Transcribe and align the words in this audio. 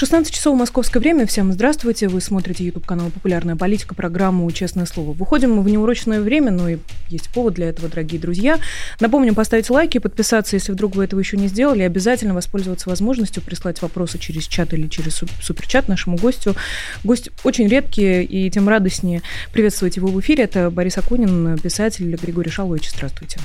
16 0.00 0.32
часов 0.32 0.58
московское 0.58 0.98
время. 0.98 1.26
Всем 1.26 1.52
здравствуйте. 1.52 2.08
Вы 2.08 2.22
смотрите 2.22 2.64
YouTube 2.64 2.86
канал 2.86 3.10
«Популярная 3.10 3.54
политика», 3.54 3.94
программу 3.94 4.50
«Честное 4.50 4.86
слово». 4.86 5.12
Выходим 5.12 5.52
мы 5.52 5.62
в 5.62 5.68
неурочное 5.68 6.22
время, 6.22 6.50
но 6.50 6.70
и 6.70 6.78
есть 7.10 7.28
повод 7.28 7.52
для 7.52 7.68
этого, 7.68 7.90
дорогие 7.90 8.18
друзья. 8.18 8.58
Напомню, 8.98 9.34
поставить 9.34 9.68
лайки, 9.68 9.98
подписаться, 9.98 10.56
если 10.56 10.72
вдруг 10.72 10.96
вы 10.96 11.04
этого 11.04 11.20
еще 11.20 11.36
не 11.36 11.48
сделали, 11.48 11.82
обязательно 11.82 12.32
воспользоваться 12.32 12.88
возможностью 12.88 13.42
прислать 13.42 13.82
вопросы 13.82 14.16
через 14.16 14.44
чат 14.44 14.72
или 14.72 14.88
через 14.88 15.20
суперчат 15.42 15.86
нашему 15.86 16.16
гостю. 16.16 16.56
Гость 17.04 17.28
очень 17.44 17.68
редкий, 17.68 18.22
и 18.22 18.48
тем 18.48 18.70
радостнее 18.70 19.20
приветствовать 19.52 19.96
его 19.96 20.08
в 20.08 20.18
эфире. 20.20 20.44
Это 20.44 20.70
Борис 20.70 20.96
Акунин, 20.96 21.58
писатель 21.58 22.16
Григорий 22.16 22.50
Шалович. 22.50 22.90
Здравствуйте. 22.90 23.38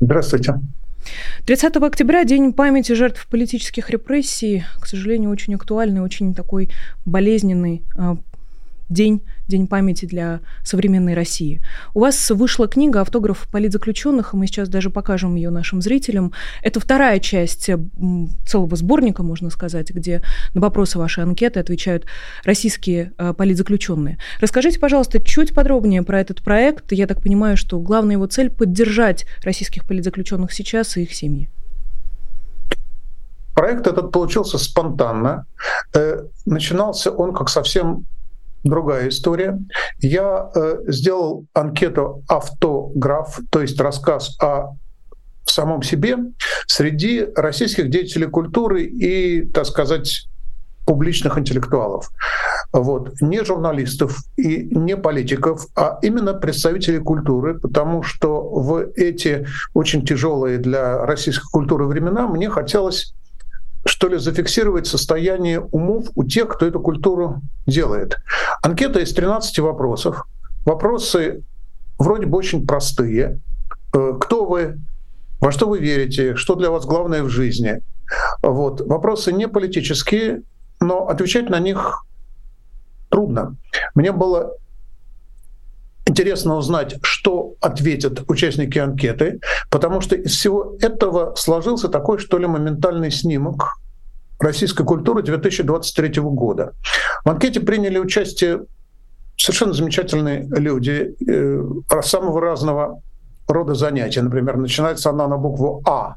Здравствуйте. 0.00 0.54
30 1.46 1.76
октября– 1.76 2.24
День 2.24 2.52
памяти 2.52 2.92
жертв 2.92 3.26
политических 3.28 3.90
репрессий. 3.90 4.64
К 4.80 4.86
сожалению, 4.86 5.30
очень 5.30 5.54
актуальный, 5.54 6.00
очень 6.00 6.34
такой 6.34 6.70
болезненный 7.04 7.82
а, 7.96 8.16
день, 8.88 9.22
день 9.48 9.66
памяти 9.66 10.06
для 10.06 10.40
современной 10.62 11.14
России. 11.14 11.60
У 11.92 12.00
вас 12.00 12.30
вышла 12.30 12.68
книга 12.68 13.00
«Автограф 13.00 13.46
политзаключенных», 13.50 14.32
и 14.32 14.36
мы 14.36 14.46
сейчас 14.46 14.68
даже 14.68 14.90
покажем 14.90 15.34
ее 15.34 15.50
нашим 15.50 15.82
зрителям. 15.82 16.32
Это 16.62 16.80
вторая 16.80 17.18
часть 17.20 17.70
целого 18.46 18.76
сборника, 18.76 19.22
можно 19.22 19.50
сказать, 19.50 19.90
где 19.90 20.22
на 20.54 20.60
вопросы 20.60 20.98
вашей 20.98 21.24
анкеты 21.24 21.60
отвечают 21.60 22.06
российские 22.44 23.12
э, 23.18 23.32
политзаключенные. 23.32 24.18
Расскажите, 24.40 24.78
пожалуйста, 24.78 25.20
чуть 25.20 25.54
подробнее 25.54 26.02
про 26.02 26.20
этот 26.20 26.42
проект. 26.42 26.92
Я 26.92 27.06
так 27.06 27.22
понимаю, 27.22 27.56
что 27.56 27.78
главная 27.78 28.16
его 28.16 28.26
цель– 28.26 28.50
поддержать 28.50 29.26
российских 29.42 29.86
политзаключенных 29.86 30.52
сейчас 30.52 30.96
и 30.96 31.02
их 31.02 31.14
семьи. 31.14 31.50
Проект 33.54 33.86
этот 33.86 34.10
получился 34.10 34.58
спонтанно. 34.58 35.46
Э, 35.94 36.24
начинался 36.44 37.10
он 37.10 37.32
как 37.32 37.48
совсем 37.48 38.06
другая 38.64 39.08
история. 39.08 39.58
Я 40.00 40.50
э, 40.54 40.78
сделал 40.88 41.46
анкету 41.52 42.22
автограф, 42.28 43.38
то 43.50 43.60
есть 43.60 43.80
рассказ 43.80 44.36
о 44.40 44.74
самом 45.44 45.82
себе 45.82 46.16
среди 46.66 47.26
российских 47.36 47.90
деятелей 47.90 48.26
культуры 48.26 48.82
и, 48.82 49.46
так 49.48 49.66
сказать, 49.66 50.26
публичных 50.86 51.38
интеллектуалов. 51.38 52.10
Вот. 52.72 53.20
Не 53.20 53.44
журналистов 53.44 54.18
и 54.36 54.68
не 54.76 54.96
политиков, 54.96 55.66
а 55.76 55.98
именно 56.02 56.34
представителей 56.34 56.98
культуры, 56.98 57.58
потому 57.58 58.02
что 58.02 58.42
в 58.42 58.90
эти 58.96 59.46
очень 59.72 60.04
тяжелые 60.04 60.58
для 60.58 61.04
российской 61.06 61.48
культуры 61.50 61.86
времена 61.86 62.26
мне 62.26 62.50
хотелось 62.50 63.14
что 63.86 64.08
ли, 64.08 64.18
зафиксировать 64.18 64.86
состояние 64.86 65.60
умов 65.60 66.06
у 66.14 66.24
тех, 66.24 66.48
кто 66.48 66.66
эту 66.66 66.80
культуру 66.80 67.42
делает. 67.66 68.16
Анкета 68.64 69.00
из 69.00 69.12
13 69.12 69.58
вопросов. 69.58 70.24
Вопросы 70.64 71.44
вроде 71.98 72.24
бы 72.24 72.38
очень 72.38 72.66
простые. 72.66 73.38
Э, 73.92 74.14
кто 74.18 74.46
вы? 74.46 74.78
Во 75.38 75.52
что 75.52 75.68
вы 75.68 75.80
верите? 75.80 76.34
Что 76.34 76.54
для 76.54 76.70
вас 76.70 76.86
главное 76.86 77.22
в 77.22 77.28
жизни? 77.28 77.82
Вот. 78.42 78.80
Вопросы 78.80 79.34
не 79.34 79.48
политические, 79.48 80.44
но 80.80 81.08
отвечать 81.08 81.50
на 81.50 81.58
них 81.58 82.06
трудно. 83.10 83.56
Мне 83.94 84.12
было 84.12 84.54
интересно 86.06 86.56
узнать, 86.56 86.96
что 87.02 87.56
ответят 87.60 88.22
участники 88.28 88.78
анкеты, 88.78 89.40
потому 89.70 90.00
что 90.00 90.16
из 90.16 90.30
всего 90.30 90.74
этого 90.80 91.34
сложился 91.34 91.90
такой, 91.90 92.18
что 92.18 92.38
ли, 92.38 92.46
моментальный 92.46 93.10
снимок 93.10 93.74
российской 94.44 94.84
культуры 94.84 95.22
2023 95.22 96.20
года. 96.22 96.74
В 97.24 97.30
анкете 97.30 97.60
приняли 97.60 97.98
участие 97.98 98.64
совершенно 99.36 99.72
замечательные 99.72 100.46
люди 100.50 101.14
э, 101.26 101.62
самого 102.02 102.40
разного 102.40 103.00
рода 103.48 103.74
занятия. 103.74 104.22
Например, 104.22 104.56
начинается 104.56 105.10
она 105.10 105.28
на 105.28 105.36
букву 105.36 105.82
«А» 105.86 106.16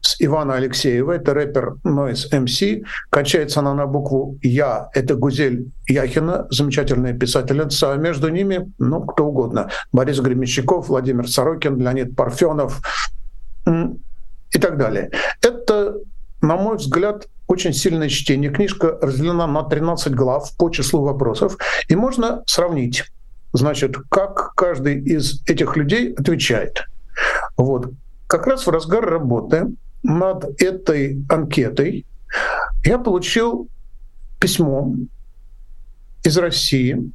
с 0.00 0.20
Ивана 0.20 0.54
Алексеева, 0.54 1.12
это 1.12 1.34
рэпер 1.34 1.74
Noise 1.84 2.30
MC. 2.32 2.84
Кончается 3.10 3.60
она 3.60 3.74
на 3.74 3.86
букву 3.86 4.38
«Я», 4.42 4.88
это 4.94 5.16
Гузель 5.16 5.70
Яхина, 5.88 6.46
замечательная 6.50 7.14
писательница. 7.14 7.92
А 7.92 7.96
между 7.96 8.28
ними, 8.28 8.72
ну, 8.78 9.02
кто 9.02 9.26
угодно. 9.26 9.70
Борис 9.92 10.20
Гремещиков, 10.20 10.88
Владимир 10.88 11.28
Сорокин, 11.28 11.78
Леонид 11.78 12.14
Парфенов 12.14 12.80
и 13.66 14.58
так 14.58 14.78
далее. 14.78 15.10
Это, 15.42 15.96
на 16.40 16.56
мой 16.56 16.76
взгляд, 16.76 17.28
очень 17.46 17.72
сильное 17.72 18.08
чтение. 18.08 18.50
Книжка 18.50 18.98
разделена 19.00 19.46
на 19.46 19.62
13 19.62 20.14
глав 20.14 20.54
по 20.56 20.70
числу 20.70 21.02
вопросов, 21.02 21.56
и 21.88 21.96
можно 21.96 22.42
сравнить, 22.46 23.04
значит, 23.52 23.96
как 24.10 24.54
каждый 24.54 25.02
из 25.02 25.42
этих 25.48 25.76
людей 25.76 26.12
отвечает. 26.12 26.84
Вот. 27.56 27.90
Как 28.26 28.46
раз 28.46 28.66
в 28.66 28.70
разгар 28.70 29.04
работы 29.04 29.68
над 30.02 30.60
этой 30.62 31.24
анкетой 31.28 32.06
я 32.84 32.98
получил 32.98 33.68
письмо 34.38 34.94
из 36.22 36.36
России, 36.36 37.10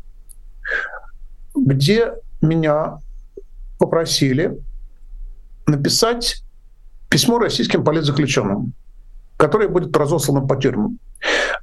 где 1.56 2.14
меня 2.42 2.98
попросили 3.78 4.58
написать 5.68 6.44
письмо 7.10 7.38
российским 7.38 7.84
политзаключенным 7.84 8.74
которое 9.44 9.68
будет 9.68 9.98
разослано 9.98 10.48
по 10.48 10.56
тюрьмам. 10.56 11.00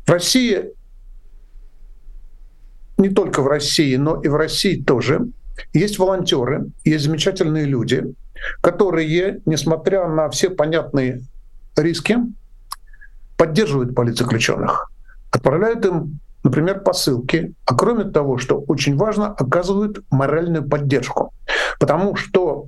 В 0.04 0.10
России, 0.10 0.74
не 2.98 3.08
только 3.08 3.40
в 3.40 3.46
России, 3.46 3.96
но 3.96 4.20
и 4.20 4.28
в 4.28 4.36
России 4.36 4.82
тоже, 4.82 5.28
есть 5.72 5.98
волонтеры, 5.98 6.66
есть 6.84 7.04
замечательные 7.06 7.64
люди, 7.64 8.04
которые, 8.60 9.40
несмотря 9.46 10.06
на 10.08 10.28
все 10.28 10.50
понятные 10.50 11.22
риски, 11.74 12.18
поддерживают 13.38 13.94
политзаключенных, 13.94 14.92
отправляют 15.30 15.86
им, 15.86 16.20
например, 16.44 16.80
посылки, 16.80 17.54
а 17.64 17.74
кроме 17.74 18.04
того, 18.04 18.36
что 18.36 18.60
очень 18.60 18.94
важно, 18.94 19.28
оказывают 19.28 20.04
моральную 20.10 20.68
поддержку. 20.68 21.32
Потому 21.78 22.14
что 22.14 22.66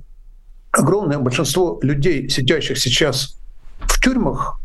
огромное 0.71 1.19
большинство 1.19 1.77
людей, 1.83 2.29
сидящих 2.29 2.79
сейчас 2.79 3.37
в 3.81 4.01
тюрьмах, 4.01 4.59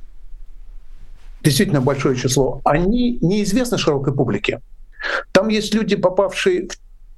действительно 1.43 1.81
большое 1.81 2.17
число, 2.17 2.61
они 2.65 3.19
неизвестны 3.21 3.79
широкой 3.79 4.15
публике. 4.15 4.61
Там 5.33 5.49
есть 5.49 5.75
люди, 5.75 5.97
попавшие 5.97 6.69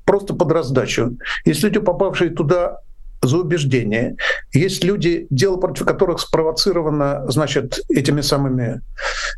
просто 0.05 0.35
под 0.35 0.53
раздачу, 0.53 1.17
есть 1.45 1.63
люди, 1.63 1.79
попавшие 1.79 2.31
туда 2.31 2.79
за 3.23 3.39
убеждение, 3.39 4.17
есть 4.53 4.85
люди, 4.85 5.27
дело 5.31 5.57
против 5.57 5.87
которых 5.87 6.21
спровоцировано, 6.21 7.31
значит, 7.31 7.81
этими 7.89 8.23
самыми 8.23 8.81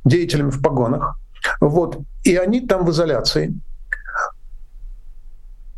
деятелями 0.04 0.50
в 0.50 0.62
погонах. 0.62 1.19
Вот. 1.60 1.99
И 2.25 2.37
они 2.37 2.60
там 2.60 2.84
в 2.84 2.91
изоляции. 2.91 3.54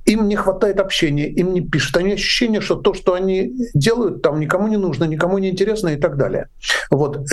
Им 0.04 0.28
не 0.28 0.36
хватает 0.36 0.80
общения, 0.80 1.28
им 1.28 1.54
не 1.54 1.62
пишут. 1.62 1.96
Они 1.96 2.12
ощущение, 2.12 2.60
что 2.60 2.74
то, 2.74 2.92
что 2.92 3.14
они 3.14 3.54
делают, 3.72 4.20
там 4.20 4.38
никому 4.38 4.68
не 4.68 4.76
нужно, 4.76 5.04
никому 5.04 5.38
не 5.38 5.48
интересно 5.48 5.88
и 5.88 5.96
так 5.96 6.18
далее. 6.18 6.48
Вот. 6.90 7.26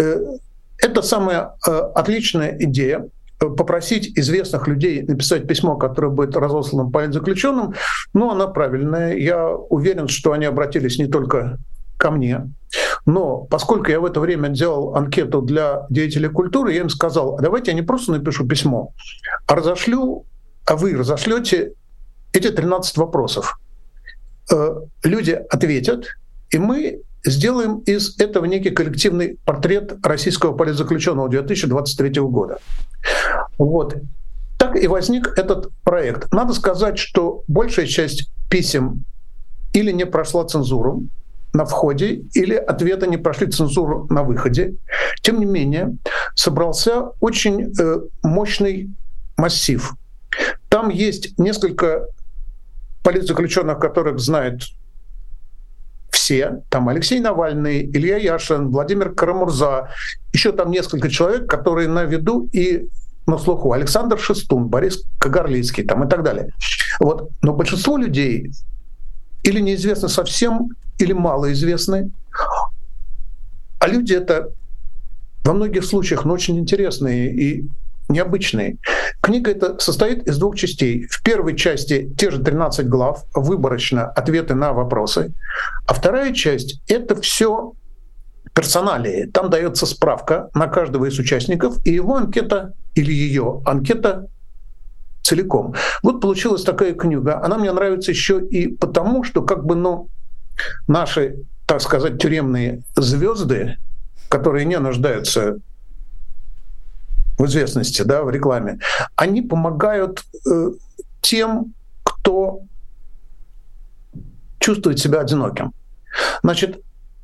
Это 0.82 1.02
самая 1.02 1.56
э, 1.68 1.72
отличная 1.96 2.58
идея 2.60 3.10
э, 3.40 3.46
попросить 3.46 4.18
известных 4.18 4.68
людей 4.68 5.04
написать 5.04 5.48
письмо, 5.48 5.78
которое 5.78 6.10
будет 6.10 6.36
разослано 6.36 6.90
политзаключенным, 6.90 7.76
ну, 8.14 8.32
она 8.32 8.48
правильная. 8.48 9.16
Я 9.16 9.48
уверен, 9.50 10.08
что 10.08 10.32
они 10.32 10.46
обратились 10.46 10.98
не 10.98 11.06
только 11.06 11.58
ко 11.98 12.12
мне. 12.12 12.52
Но 13.06 13.38
поскольку 13.38 13.92
я 13.92 14.00
в 14.00 14.06
это 14.06 14.20
время 14.20 14.50
делал 14.50 14.96
анкету 14.96 15.42
для 15.42 15.86
деятелей 15.90 16.30
культуры, 16.30 16.74
я 16.74 16.82
им 16.82 16.90
сказал, 16.90 17.38
«А 17.38 17.42
давайте 17.42 17.72
я 17.72 17.76
не 17.76 17.84
просто 17.84 18.12
напишу 18.12 18.48
письмо, 18.48 18.94
а 19.46 19.56
разошлю, 19.56 20.26
а 20.66 20.76
вы 20.76 20.96
разошлете 20.96 21.74
эти 22.34 22.50
13 22.50 22.98
вопросов. 22.98 23.60
Э, 24.52 24.76
люди 25.04 25.32
ответят, 25.32 26.06
и 26.50 26.58
мы 26.58 27.02
сделаем 27.24 27.80
из 27.80 28.20
этого 28.20 28.46
некий 28.46 28.72
коллективный 28.72 29.38
портрет 29.46 29.94
российского 30.04 30.54
политзаключенного 30.54 31.30
2023 31.30 32.22
года. 32.22 32.60
Вот. 33.58 33.96
Так 34.58 34.76
и 34.76 34.88
возник 34.88 35.28
этот 35.38 35.72
проект. 35.84 36.32
Надо 36.34 36.54
сказать, 36.54 36.98
что 36.98 37.44
большая 37.48 37.88
часть 37.88 38.32
писем 38.50 39.06
или 39.74 39.92
не 39.92 40.06
прошла 40.06 40.46
цензуру 40.46 41.04
на 41.54 41.66
входе, 41.66 42.22
или 42.34 42.56
ответы 42.56 43.08
не 43.08 43.18
прошли 43.18 43.48
цензуру 43.48 44.08
на 44.10 44.24
выходе. 44.24 44.76
Тем 45.22 45.40
не 45.40 45.46
менее, 45.46 45.98
собрался 46.36 47.12
очень 47.20 47.74
э, 47.78 48.02
мощный 48.24 48.90
массив. 49.38 49.94
Там 50.70 50.90
есть 50.90 51.38
несколько 51.38 52.08
политзаключенных, 53.04 53.80
которых 53.80 54.20
знают 54.20 54.64
все. 56.12 56.62
Там 56.70 56.90
Алексей 56.90 57.20
Навальный, 57.20 57.86
Илья 57.86 58.18
Яшин, 58.18 58.70
Владимир 58.70 59.14
Карамурза, 59.14 59.90
еще 60.34 60.52
там 60.52 60.72
несколько 60.72 61.10
человек, 61.10 61.50
которые 61.50 61.88
на 61.88 62.04
виду 62.04 62.50
и 62.52 62.88
на 63.28 63.38
слуху. 63.38 63.72
Александр 63.72 64.20
Шестун, 64.20 64.68
Борис 64.68 65.04
Кагарлицкий 65.20 65.84
там 65.84 66.04
и 66.04 66.10
так 66.10 66.24
далее. 66.24 66.54
Вот. 67.00 67.30
Но 67.42 67.54
большинство 67.54 67.98
людей 67.98 68.52
или 69.44 69.60
неизвестны 69.60 70.10
совсем, 70.10 70.70
или 71.00 71.14
малоизвестны. 71.14 72.12
А 73.80 73.88
люди 73.88 74.14
это 74.14 74.50
во 75.44 75.54
многих 75.54 75.84
случаях, 75.86 76.26
но 76.26 76.34
очень 76.34 76.60
интересные 76.60 77.34
и 77.34 77.66
необычные. 78.12 78.78
Книга 79.22 79.52
эта 79.52 79.80
состоит 79.80 80.28
из 80.28 80.38
двух 80.38 80.56
частей. 80.56 81.08
В 81.10 81.24
первой 81.24 81.56
части 81.56 82.12
те 82.18 82.32
же 82.32 82.42
13 82.42 82.88
глав, 82.88 83.24
выборочно 83.34 84.06
ответы 84.06 84.56
на 84.56 84.74
вопросы. 84.74 85.34
А 85.88 85.94
вторая 85.94 86.34
часть— 86.34 86.82
это 86.88 87.20
все 87.22 87.74
персоналии. 88.54 89.26
Там 89.26 89.50
дается 89.50 89.86
справка 89.86 90.50
на 90.54 90.68
каждого 90.68 91.06
из 91.06 91.18
участников, 91.20 91.78
и 91.86 91.92
его 91.92 92.16
анкета 92.16 92.74
или 92.96 93.14
ее 93.14 93.62
анкета 93.66 94.28
целиком. 95.24 95.76
Вот 96.04 96.20
получилась 96.20 96.64
такая 96.64 96.94
книга. 96.94 97.42
Она 97.44 97.58
мне 97.58 97.72
нравится 97.72 98.12
еще 98.12 98.42
и 98.42 98.68
потому, 98.68 99.24
что 99.24 99.44
как 99.44 99.66
бы, 99.66 99.76
ну, 99.76 100.10
наши, 100.88 101.38
так 101.66 101.82
сказать, 101.82 102.20
тюремные 102.22 102.84
звезды, 102.96 103.78
которые 104.30 104.66
не 104.66 104.80
нуждаются 104.80 105.58
в 107.42 107.46
известности, 107.48 108.04
да, 108.04 108.22
в 108.24 108.30
рекламе, 108.30 108.78
они 109.16 109.42
помогают 109.42 110.24
э, 110.48 110.72
тем, 111.22 111.74
кто 112.04 112.62
чувствует 114.60 115.00
себя 115.00 115.22
одиноким. 115.22 115.74
Значит, 116.44 116.82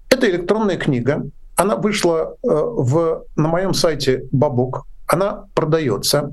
это 0.10 0.28
электронная 0.28 0.78
книга. 0.78 1.24
Она 1.56 1.76
вышла 1.76 2.36
э, 2.42 2.48
в, 2.48 3.26
на 3.36 3.48
моем 3.48 3.76
сайте 3.76 4.24
Бабук. 4.32 4.86
Она 5.06 5.46
продается. 5.54 6.32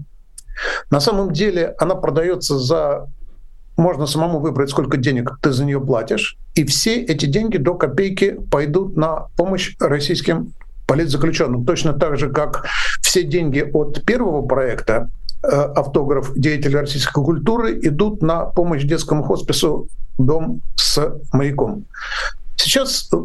На 0.91 1.01
самом 1.01 1.33
деле 1.33 1.75
она 1.79 1.95
продается 1.95 2.59
за... 2.59 3.09
Можно 3.77 4.07
самому 4.07 4.39
выбрать, 4.39 4.71
сколько 4.71 4.97
денег 4.97 5.39
ты 5.43 5.53
за 5.53 5.65
нее 5.65 5.81
платишь. 5.81 6.39
И 6.55 6.65
все 6.65 7.03
эти 7.03 7.27
деньги 7.27 7.59
до 7.59 7.75
копейки 7.75 8.41
пойдут 8.51 8.97
на 8.97 9.27
помощь 9.37 9.77
российским 9.79 10.55
политзаключенным. 10.87 11.65
Точно 11.65 11.93
так 11.93 12.19
же, 12.19 12.31
как 12.31 12.67
все 13.01 13.23
деньги 13.23 13.61
от 13.61 14.05
первого 14.05 14.43
проекта 14.43 15.09
э, 15.43 15.47
автограф 15.49 16.33
деятелей 16.35 16.77
российской 16.77 17.23
культуры 17.23 17.79
идут 17.83 18.23
на 18.23 18.45
помощь 18.45 18.85
детскому 18.85 19.23
хоспису 19.23 19.89
«Дом 20.19 20.61
с 20.77 21.01
маяком». 21.33 21.85
Сейчас 22.57 23.09
э, 23.13 23.17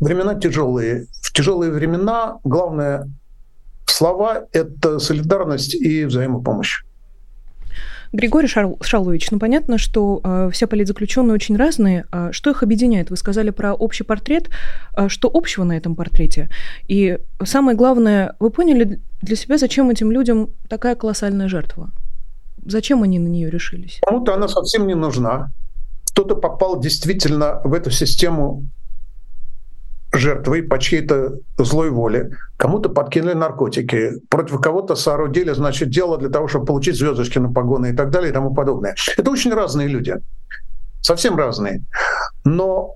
времена 0.00 0.34
тяжелые. 0.34 1.06
В 1.22 1.32
тяжелые 1.32 1.72
времена 1.72 2.38
главное 2.44 3.08
слова— 3.86 4.44
это 4.52 4.98
солидарность 4.98 5.74
и 5.74 6.04
взаимопомощь. 6.04 6.84
Григорий 8.12 8.48
Шар... 8.48 8.68
Шарлович, 8.80 9.30
ну 9.30 9.38
понятно, 9.38 9.78
что 9.78 10.20
э, 10.22 10.50
все 10.52 10.66
политзаключенные 10.66 11.34
очень 11.34 11.56
разные. 11.56 12.06
А 12.10 12.32
что 12.32 12.50
их 12.50 12.62
объединяет? 12.62 13.10
Вы 13.10 13.16
сказали 13.16 13.50
про 13.50 13.74
общий 13.74 14.04
портрет. 14.04 14.50
А 14.94 15.08
что 15.08 15.30
общего 15.32 15.64
на 15.64 15.76
этом 15.76 15.94
портрете? 15.94 16.48
И 16.88 17.18
самое 17.44 17.76
главное, 17.76 18.34
вы 18.38 18.50
поняли 18.50 19.00
для 19.22 19.36
себя, 19.36 19.58
зачем 19.58 19.90
этим 19.90 20.12
людям 20.12 20.50
такая 20.68 20.94
колоссальная 20.94 21.48
жертва? 21.48 21.90
Зачем 22.64 23.02
они 23.02 23.18
на 23.18 23.28
нее 23.28 23.50
решились? 23.50 24.00
Кому-то 24.02 24.34
она 24.34 24.48
совсем 24.48 24.86
не 24.86 24.94
нужна. 24.94 25.52
Кто-то 26.12 26.34
попал 26.34 26.80
действительно 26.80 27.60
в 27.64 27.74
эту 27.74 27.90
систему 27.90 28.64
жертвой 30.16 30.62
по 30.62 30.78
чьей-то 30.78 31.38
злой 31.58 31.90
воле, 31.90 32.30
кому-то 32.56 32.88
подкинули 32.88 33.34
наркотики, 33.34 34.20
против 34.28 34.60
кого-то 34.60 34.96
соорудили, 34.96 35.52
значит, 35.52 35.90
дело 35.90 36.18
для 36.18 36.28
того, 36.28 36.48
чтобы 36.48 36.66
получить 36.66 36.96
звездочки 36.96 37.38
на 37.38 37.52
погоны 37.52 37.90
и 37.90 37.92
так 37.92 38.10
далее 38.10 38.30
и 38.30 38.34
тому 38.34 38.54
подобное. 38.54 38.94
Это 39.16 39.30
очень 39.30 39.52
разные 39.52 39.88
люди, 39.88 40.16
совсем 41.02 41.36
разные. 41.36 41.82
Но 42.44 42.94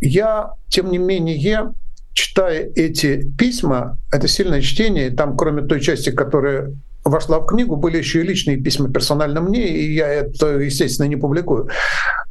я, 0.00 0.50
тем 0.68 0.90
не 0.90 0.98
менее, 0.98 1.72
читая 2.12 2.70
эти 2.74 3.30
письма, 3.38 3.98
это 4.12 4.28
сильное 4.28 4.60
чтение, 4.60 5.10
там, 5.10 5.36
кроме 5.36 5.62
той 5.62 5.80
части, 5.80 6.10
которая 6.10 6.72
вошла 7.04 7.40
в 7.40 7.46
книгу, 7.46 7.76
были 7.76 7.98
еще 7.98 8.20
и 8.20 8.26
личные 8.26 8.58
письма 8.58 8.90
персонально 8.92 9.40
мне, 9.40 9.66
и 9.66 9.92
я 9.94 10.08
это, 10.08 10.58
естественно, 10.58 11.06
не 11.06 11.16
публикую. 11.16 11.68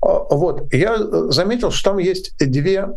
А, 0.02 0.08
вот, 0.30 0.74
я 0.74 0.98
заметил, 1.30 1.72
что 1.72 1.92
там 1.92 1.98
есть 1.98 2.34
две 2.38 2.88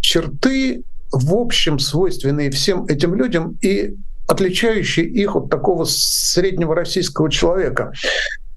черты, 0.00 0.84
в 1.12 1.34
общем, 1.34 1.78
свойственные 1.78 2.50
всем 2.50 2.86
этим 2.86 3.14
людям 3.14 3.58
и 3.62 3.94
отличающие 4.26 5.06
их 5.06 5.34
от 5.34 5.50
такого 5.50 5.84
среднего 5.84 6.74
российского 6.74 7.30
человека. 7.30 7.92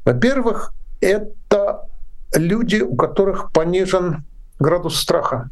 Во-первых, 0.05 0.73
это 1.01 1.81
люди, 2.35 2.81
у 2.81 2.95
которых 2.95 3.51
понижен 3.51 4.23
градус 4.59 4.99
страха. 4.99 5.49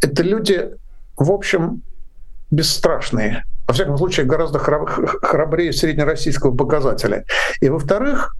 Это 0.00 0.22
люди, 0.22 0.70
в 1.16 1.30
общем, 1.30 1.82
бесстрашные. 2.50 3.44
Во 3.66 3.74
всяком 3.74 3.98
случае, 3.98 4.26
гораздо 4.26 4.58
храбрее 4.58 5.72
среднероссийского 5.72 6.56
показателя. 6.56 7.24
И 7.60 7.68
во-вторых, 7.68 8.34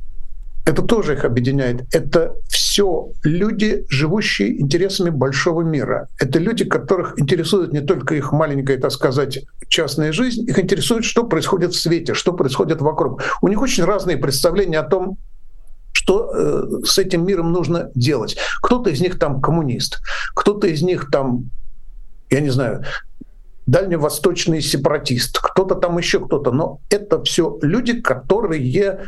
это 0.68 0.82
тоже 0.82 1.14
их 1.14 1.24
объединяет. 1.24 1.86
Это 1.94 2.34
все 2.46 3.08
люди, 3.24 3.86
живущие 3.88 4.60
интересами 4.60 5.08
большого 5.08 5.62
мира. 5.62 6.08
Это 6.20 6.38
люди, 6.38 6.66
которых 6.66 7.18
интересует 7.18 7.72
не 7.72 7.80
только 7.80 8.14
их 8.14 8.32
маленькая, 8.32 8.76
так 8.76 8.90
сказать, 8.90 9.38
частная 9.68 10.12
жизнь, 10.12 10.46
их 10.46 10.58
интересует, 10.58 11.06
что 11.06 11.24
происходит 11.24 11.72
в 11.72 11.80
свете, 11.80 12.12
что 12.12 12.34
происходит 12.34 12.82
вокруг. 12.82 13.22
У 13.40 13.48
них 13.48 13.62
очень 13.62 13.84
разные 13.84 14.18
представления 14.18 14.80
о 14.80 14.82
том, 14.82 15.16
что 15.92 16.30
э, 16.34 16.84
с 16.84 16.98
этим 16.98 17.24
миром 17.24 17.50
нужно 17.50 17.90
делать. 17.94 18.36
Кто-то 18.60 18.90
из 18.90 19.00
них 19.00 19.18
там 19.18 19.40
коммунист, 19.40 20.02
кто-то 20.34 20.66
из 20.66 20.82
них 20.82 21.08
там, 21.10 21.50
я 22.28 22.40
не 22.40 22.50
знаю, 22.50 22.84
дальневосточный 23.64 24.60
сепаратист, 24.60 25.38
кто-то 25.38 25.76
там 25.76 25.96
еще 25.96 26.20
кто-то. 26.20 26.52
Но 26.52 26.80
это 26.90 27.22
все 27.22 27.58
люди, 27.62 28.02
которые 28.02 29.00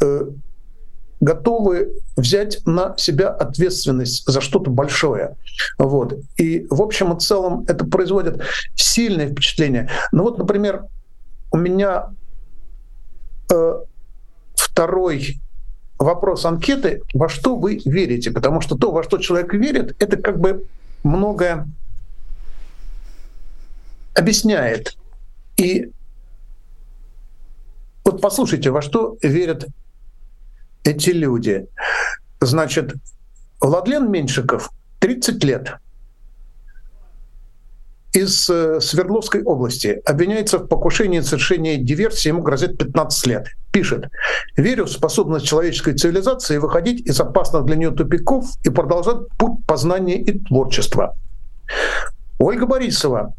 э, 0.00 0.20
готовы 1.20 1.94
взять 2.16 2.64
на 2.66 2.96
себя 2.96 3.28
ответственность 3.28 4.24
за 4.26 4.40
что-то 4.40 4.70
большое. 4.70 5.36
Вот. 5.78 6.14
И 6.36 6.66
в 6.70 6.80
общем 6.82 7.16
и 7.16 7.20
целом 7.20 7.64
это 7.68 7.84
производит 7.84 8.42
сильное 8.74 9.28
впечатление. 9.28 9.90
Ну 10.12 10.24
вот, 10.24 10.38
например, 10.38 10.84
у 11.50 11.56
меня 11.56 12.10
э, 13.50 13.74
второй 14.54 15.40
вопрос 15.98 16.44
анкеты, 16.44 17.02
во 17.12 17.28
что 17.28 17.56
вы 17.56 17.80
верите? 17.84 18.30
Потому 18.30 18.60
что 18.60 18.76
то, 18.76 18.92
во 18.92 19.02
что 19.02 19.18
человек 19.18 19.52
верит, 19.52 19.96
это 20.00 20.16
как 20.16 20.38
бы 20.38 20.66
многое 21.02 21.66
объясняет. 24.14 24.96
И 25.56 25.90
вот 28.04 28.20
послушайте, 28.20 28.70
во 28.70 28.82
что 28.82 29.16
верят 29.22 29.66
эти 30.88 31.10
люди. 31.10 31.66
Значит, 32.40 32.94
Владлен 33.60 34.10
Меньшиков 34.10 34.70
30 35.00 35.44
лет 35.44 35.76
из 38.12 38.48
э, 38.48 38.80
Свердловской 38.80 39.42
области 39.42 40.00
обвиняется 40.06 40.58
в 40.58 40.66
покушении 40.66 41.18
и 41.18 41.22
совершении 41.22 41.76
диверсии, 41.76 42.28
ему 42.28 42.42
грозит 42.42 42.78
15 42.78 43.26
лет. 43.26 43.48
Пишет, 43.70 44.08
верю 44.56 44.86
в 44.86 44.90
способность 44.90 45.46
человеческой 45.46 45.94
цивилизации 45.94 46.56
выходить 46.56 47.06
из 47.06 47.20
опасных 47.20 47.66
для 47.66 47.76
нее 47.76 47.90
тупиков 47.90 48.46
и 48.64 48.70
продолжать 48.70 49.28
путь 49.38 49.64
познания 49.66 50.20
и 50.20 50.38
творчества. 50.38 51.14
Ольга 52.38 52.66
Борисова, 52.66 53.34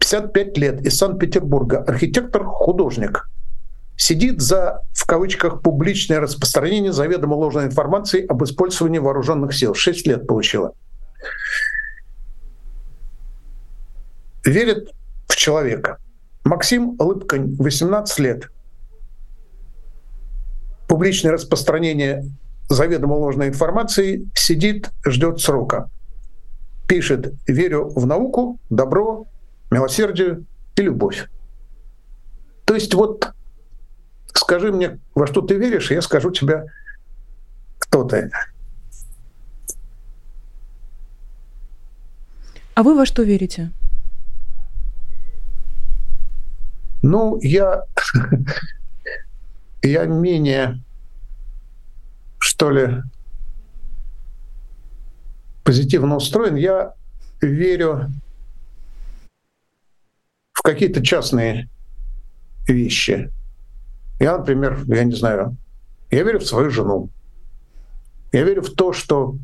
55 0.00 0.58
лет, 0.58 0.80
из 0.84 0.96
Санкт-Петербурга, 0.96 1.84
архитектор-художник, 1.86 3.28
сидит 3.98 4.40
за, 4.40 4.82
в 4.94 5.04
кавычках, 5.06 5.60
публичное 5.60 6.20
распространение 6.20 6.92
заведомо 6.92 7.34
ложной 7.34 7.66
информации 7.66 8.24
об 8.24 8.42
использовании 8.44 9.00
вооруженных 9.00 9.52
сил. 9.52 9.74
Шесть 9.74 10.06
лет 10.06 10.26
получила. 10.26 10.72
Верит 14.44 14.90
в 15.26 15.36
человека. 15.36 15.98
Максим 16.44 16.96
Лыбкань, 16.98 17.56
18 17.56 18.18
лет. 18.20 18.50
Публичное 20.86 21.32
распространение 21.32 22.24
заведомо 22.68 23.14
ложной 23.14 23.48
информации 23.48 24.28
сидит, 24.34 24.90
ждет 25.04 25.40
срока. 25.40 25.90
Пишет 26.86 27.34
«Верю 27.46 27.88
в 27.88 28.06
науку, 28.06 28.60
добро, 28.70 29.26
милосердие 29.70 30.44
и 30.76 30.82
любовь». 30.82 31.28
То 32.64 32.74
есть 32.74 32.94
вот 32.94 33.32
скажи 34.38 34.72
мне, 34.72 34.98
во 35.14 35.26
что 35.26 35.42
ты 35.42 35.56
веришь, 35.56 35.90
и 35.90 35.94
я 35.94 36.02
скажу 36.02 36.30
тебе, 36.30 36.72
кто 37.78 38.04
ты. 38.04 38.30
А 42.74 42.82
вы 42.82 42.96
во 42.96 43.04
что 43.04 43.22
верите? 43.22 43.72
Ну, 47.02 47.38
я, 47.42 47.84
я 49.82 50.04
менее, 50.04 50.82
что 52.38 52.70
ли, 52.70 53.02
позитивно 55.64 56.16
устроен. 56.16 56.56
Я 56.56 56.94
верю 57.40 58.10
в 60.52 60.62
какие-то 60.62 61.04
частные 61.04 61.68
вещи. 62.66 63.30
Я, 64.18 64.38
например, 64.38 64.78
я 64.86 65.04
не 65.04 65.14
знаю, 65.14 65.56
я 66.10 66.22
верю 66.22 66.40
в 66.40 66.46
свою 66.46 66.70
жену. 66.70 67.10
Я 68.32 68.42
верю 68.42 68.62
в 68.62 68.70
то, 68.70 68.92
что 68.92 69.36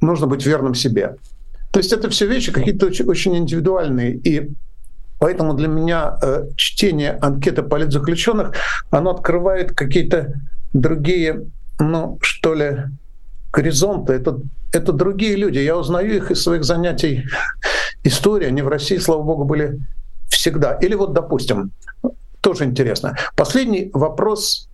нужно 0.00 0.26
быть 0.26 0.46
верным 0.46 0.74
себе. 0.74 1.16
То 1.72 1.78
есть 1.78 1.92
это 1.92 2.10
все 2.10 2.26
вещи 2.26 2.52
какие-то 2.52 2.86
очень, 2.86 3.06
очень 3.06 3.36
индивидуальные. 3.36 4.16
И 4.16 4.50
поэтому 5.18 5.54
для 5.54 5.68
меня 5.68 6.18
э, 6.22 6.44
чтение 6.56 7.12
анкеты 7.20 7.62
политзаключенных, 7.62 8.54
оно 8.90 9.10
открывает 9.10 9.72
какие-то 9.72 10.34
другие, 10.72 11.46
ну, 11.78 12.18
что 12.20 12.54
ли, 12.54 12.84
горизонты. 13.52 14.12
Это, 14.12 14.38
это 14.72 14.92
другие 14.92 15.36
люди. 15.36 15.58
Я 15.58 15.76
узнаю 15.76 16.16
их 16.16 16.30
из 16.30 16.42
своих 16.42 16.64
занятий 16.64 17.24
истории. 18.04 18.48
Они 18.48 18.62
в 18.62 18.68
России, 18.68 18.98
слава 18.98 19.22
богу, 19.22 19.44
были 19.44 19.80
всегда. 20.28 20.74
Или 20.74 20.94
вот, 20.94 21.12
допустим, 21.14 21.72
тоже 22.42 22.64
интересно. 22.64 23.16
Последний 23.36 23.90
вопрос 23.94 24.68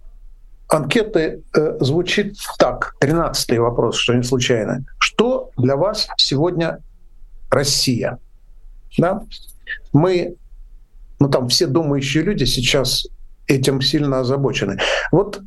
анкеты 0.69 1.43
э, 1.55 1.77
звучит 1.81 2.37
так. 2.59 2.95
Тринадцатый 2.99 3.59
вопрос, 3.59 3.97
что 3.97 4.15
не 4.15 4.23
случайно. 4.23 4.85
Что 4.99 5.51
для 5.57 5.77
вас 5.77 6.09
сегодня 6.17 6.79
Россия? 7.51 8.19
Да? 8.99 9.23
Мы, 9.93 10.37
ну 11.21 11.29
там 11.29 11.49
все 11.49 11.67
думающие 11.67 12.23
люди 12.23 12.45
сейчас 12.45 13.07
этим 13.47 13.81
сильно 13.81 14.21
озабочены. 14.21 14.79
Вот 15.13 15.41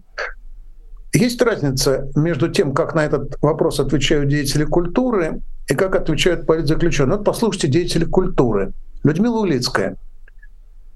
есть 1.14 1.42
разница 1.42 2.10
между 2.16 2.50
тем, 2.50 2.74
как 2.74 2.96
на 2.96 3.06
этот 3.06 3.36
вопрос 3.42 3.80
отвечают 3.80 4.30
деятели 4.30 4.64
культуры 4.64 5.42
и 5.68 5.76
как 5.76 5.96
отвечают 5.96 6.46
политзаключенные. 6.46 7.18
Вот 7.18 7.26
послушайте 7.26 7.68
деятели 7.68 8.06
культуры. 8.06 8.74
Людмила 9.04 9.40
Улицкая. 9.40 9.98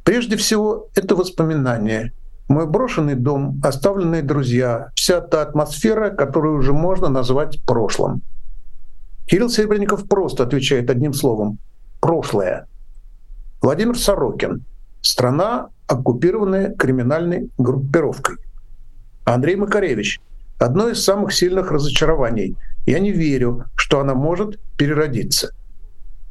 Прежде 0.05 0.37
всего, 0.37 0.89
это 0.93 1.15
воспоминания. 1.15 2.13
Мой 2.47 2.67
брошенный 2.67 3.15
дом, 3.15 3.59
оставленные 3.63 4.21
друзья, 4.21 4.91
вся 4.93 5.19
та 5.19 5.41
атмосфера, 5.41 6.11
которую 6.11 6.59
уже 6.59 6.73
можно 6.73 7.09
назвать 7.09 7.59
прошлым. 7.65 8.21
Кирилл 9.25 9.49
Серебренников 9.49 10.07
просто 10.07 10.43
отвечает 10.43 10.91
одним 10.91 11.11
словом– 11.11 11.57
прошлое. 12.01 12.67
Владимир 13.63 13.97
Сорокин– 13.97 14.63
страна, 15.01 15.69
оккупированная 15.87 16.75
криминальной 16.75 17.49
группировкой. 17.57 18.35
Андрей 19.23 19.55
Макаревич– 19.55 20.21
одно 20.59 20.89
из 20.89 21.03
самых 21.03 21.33
сильных 21.33 21.71
разочарований. 21.71 22.55
Я 22.85 22.99
не 22.99 23.11
верю, 23.11 23.65
что 23.75 24.01
она 24.01 24.13
может 24.13 24.59
переродиться. 24.77 25.49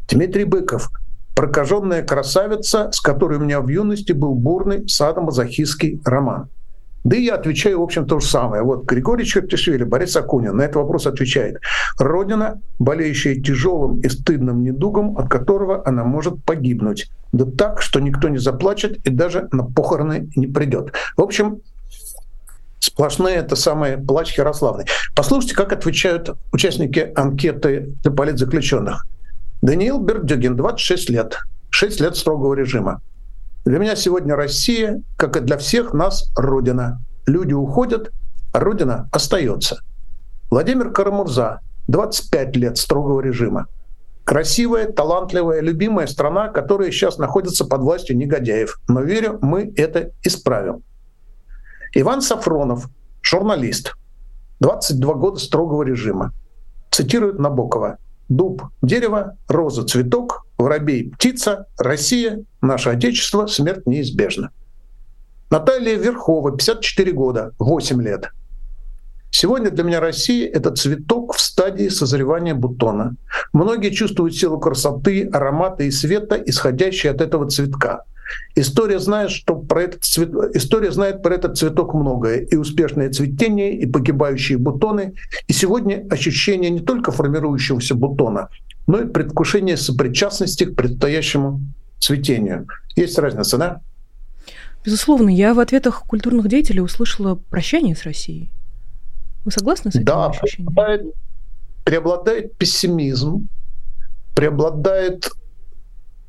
Дмитрий 0.09 0.45
Быков– 0.45 0.91
прокаженная 1.35 2.03
красавица, 2.03 2.91
с 2.93 3.01
которой 3.01 3.39
у 3.39 3.43
меня 3.43 3.61
в 3.61 3.69
юности 3.69 4.13
был 4.13 4.35
бурный 4.35 4.89
садомазохистский 4.89 6.01
роман. 6.05 6.49
Да 7.05 7.17
и 7.17 7.25
я 7.25 7.35
отвечаю, 7.35 7.81
в 7.81 7.83
общем, 7.83 8.07
то 8.07 8.19
же 8.19 8.27
самое. 8.27 8.63
Вот 8.63 8.87
Григорий 8.87 9.27
Чертишвили, 9.27 9.85
Борис 9.85 10.17
Акунин 10.17 10.57
на 10.57 10.63
этот 10.63 10.77
вопрос 10.77 11.07
отвечает. 11.07 11.61
Родина, 11.99 12.63
болеющая 12.79 13.35
тяжелым 13.35 14.01
и 14.01 14.09
стыдным 14.09 14.63
недугом, 14.63 15.19
от 15.19 15.29
которого 15.29 15.87
она 15.87 16.05
может 16.05 16.43
погибнуть. 16.45 17.11
Да 17.33 17.45
так, 17.45 17.83
что 17.83 18.01
никто 18.01 18.31
не 18.31 18.39
заплачет 18.39 19.07
и 19.07 19.11
даже 19.11 19.49
на 19.53 19.65
похороны 19.65 20.31
не 20.35 20.47
придет. 20.47 20.95
В 21.19 21.23
общем, 21.23 21.61
сплошные 22.79 23.37
это 23.37 23.55
самые 23.55 23.99
плач 23.99 24.39
Ярославны. 24.39 24.87
Послушайте, 25.15 25.55
как 25.55 25.75
отвечают 25.75 26.31
участники 26.53 27.13
анкеты 27.15 27.93
для 28.03 28.13
политзаключенных. 28.13 29.07
Даниил 29.65 29.99
Бердюгин, 29.99 30.57
26 30.57 31.09
лет, 31.09 31.39
6 31.71 31.99
лет 32.03 32.17
строгого 32.19 32.53
режима. 32.53 33.01
Для 33.65 33.79
меня 33.79 33.97
сегодня 33.97 34.37
Россия, 34.37 35.03
как 35.17 35.39
и 35.39 35.41
для 35.41 35.57
всех 35.57 35.95
нас, 35.95 36.31
Родина. 36.37 37.01
Люди 37.25 37.55
уходят, 37.55 38.13
а 38.53 38.61
Родина 38.61 39.09
остается. 39.11 39.79
Владимир 40.51 40.93
Карамурза, 40.93 41.61
25 41.89 42.57
лет 42.57 42.77
строгого 42.77 43.23
режима. 43.23 43.67
Красивая, 44.25 44.93
талантливая, 44.93 45.63
любимая 45.63 46.09
страна, 46.09 46.49
которая 46.49 46.91
сейчас 46.91 47.17
находится 47.17 47.65
под 47.65 47.81
властью 47.81 48.19
негодяев. 48.19 48.79
Но 48.87 49.01
верю, 49.01 49.39
мы 49.41 49.73
это 49.79 50.11
исправим. 50.23 50.83
Иван 51.95 52.21
Сафронов, 52.21 52.91
журналист, 53.23 53.95
22 54.61 55.15
года 55.15 55.41
строгого 55.41 55.85
режима, 55.85 56.35
цитирует 56.91 57.39
Набокова. 57.39 57.97
«Дуб– 58.29 58.63
дерево, 58.83 59.37
роза– 59.49 59.85
цветок, 59.87 60.47
воробей– 60.59 61.11
птица, 61.19 61.67
Россия– 61.79 62.41
наше 62.63 62.91
Отечество, 62.91 63.47
смерть 63.47 63.87
неизбежна». 63.87 64.51
Наталья 65.51 65.97
Верхова, 65.97 66.51
54 66.57 67.13
года, 67.13 67.53
8 67.59 68.03
лет. 68.03 68.31
Сегодня 69.31 69.71
для 69.71 69.85
меня 69.85 70.01
Россия— 70.01 70.49
это 70.53 70.71
цветок 70.71 71.35
в 71.35 71.41
стадии 71.41 71.89
созревания 71.89 72.55
бутона. 72.55 73.17
Многие 73.53 73.91
чувствуют 73.91 74.37
силу 74.37 74.59
красоты, 74.59 75.29
аромата 75.33 75.83
и 75.83 75.91
света, 75.91 76.37
исходящие 76.37 77.13
от 77.13 77.21
этого 77.21 77.51
цветка. 77.51 78.05
История 78.55 78.99
знает, 78.99 79.31
что 79.31 79.57
про 79.57 79.83
этот 79.83 80.05
цвет... 80.05 80.31
История 80.55 80.93
знает 80.93 81.23
про 81.23 81.35
этот 81.35 81.57
цветок 81.57 81.95
многое. 81.95 82.41
И 82.41 82.57
успешное 82.57 83.11
цветение, 83.11 83.77
и 83.77 83.87
погибающие 83.87 84.59
бутоны. 84.59 85.15
И 85.49 85.53
сегодня 85.53 86.07
ощущение 86.11 86.71
не 86.71 86.81
только 86.81 87.13
формирующегося 87.13 87.95
бутона, 87.95 88.49
но 88.87 89.01
и 89.01 89.07
предвкушение 89.07 89.77
сопричастности 89.77 90.65
к 90.65 90.75
предстоящему 90.75 91.61
цветению. 91.99 92.67
Есть 92.97 93.19
разница, 93.19 93.59
да? 93.59 93.81
Безусловно, 94.85 95.31
я 95.31 95.55
в 95.55 95.61
ответах 95.61 96.03
культурных 96.07 96.49
деятелей 96.49 96.83
услышала 96.83 97.37
прощание 97.37 97.97
с 97.97 98.03
Россией. 98.03 98.51
Вы 99.45 99.51
согласны 99.51 99.91
с 99.91 99.95
этим 99.95 100.05
да, 100.05 100.27
ощущением? 100.27 100.75
Преобладает, 100.75 101.15
преобладает 101.85 102.57
пессимизм, 102.57 103.49
преобладает 104.35 105.31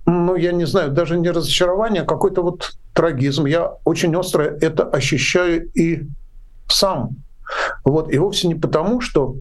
ну, 0.06 0.36
я 0.36 0.52
не 0.52 0.66
знаю, 0.66 0.92
даже 0.92 1.18
не 1.18 1.32
разочарование, 1.32 2.04
а 2.04 2.06
какой-то 2.06 2.44
вот 2.44 2.74
трагизм. 2.94 3.46
Я 3.46 3.74
очень 3.86 4.16
остро 4.16 4.44
это 4.44 4.84
ощущаю 4.84 5.70
и 5.74 6.08
сам. 6.68 7.18
Вот. 7.84 8.12
И 8.12 8.18
вовсе 8.18 8.48
не 8.48 8.56
потому, 8.56 9.02
что 9.02 9.36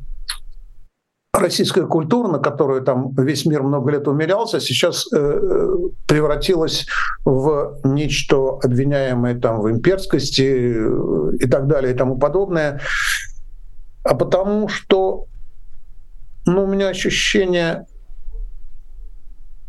российская 1.33 1.87
культура, 1.87 2.29
на 2.29 2.39
которую 2.39 2.83
там 2.83 3.13
весь 3.15 3.45
мир 3.45 3.63
много 3.63 3.91
лет 3.91 4.09
умерялся, 4.09 4.61
сейчас 4.61 5.07
э, 5.13 5.71
превратилась 6.07 6.87
в 7.25 7.81
нечто 7.85 8.59
обвиняемое 8.63 9.39
там 9.39 9.61
в 9.61 9.71
имперскости 9.71 10.43
э, 10.43 11.37
и 11.41 11.47
так 11.47 11.67
далее 11.67 11.93
и 11.93 11.97
тому 11.97 12.19
подобное, 12.19 12.81
а 14.05 14.15
потому 14.15 14.69
что 14.69 15.27
ну, 16.47 16.65
у 16.65 16.67
меня 16.67 16.89
ощущение 16.89 17.87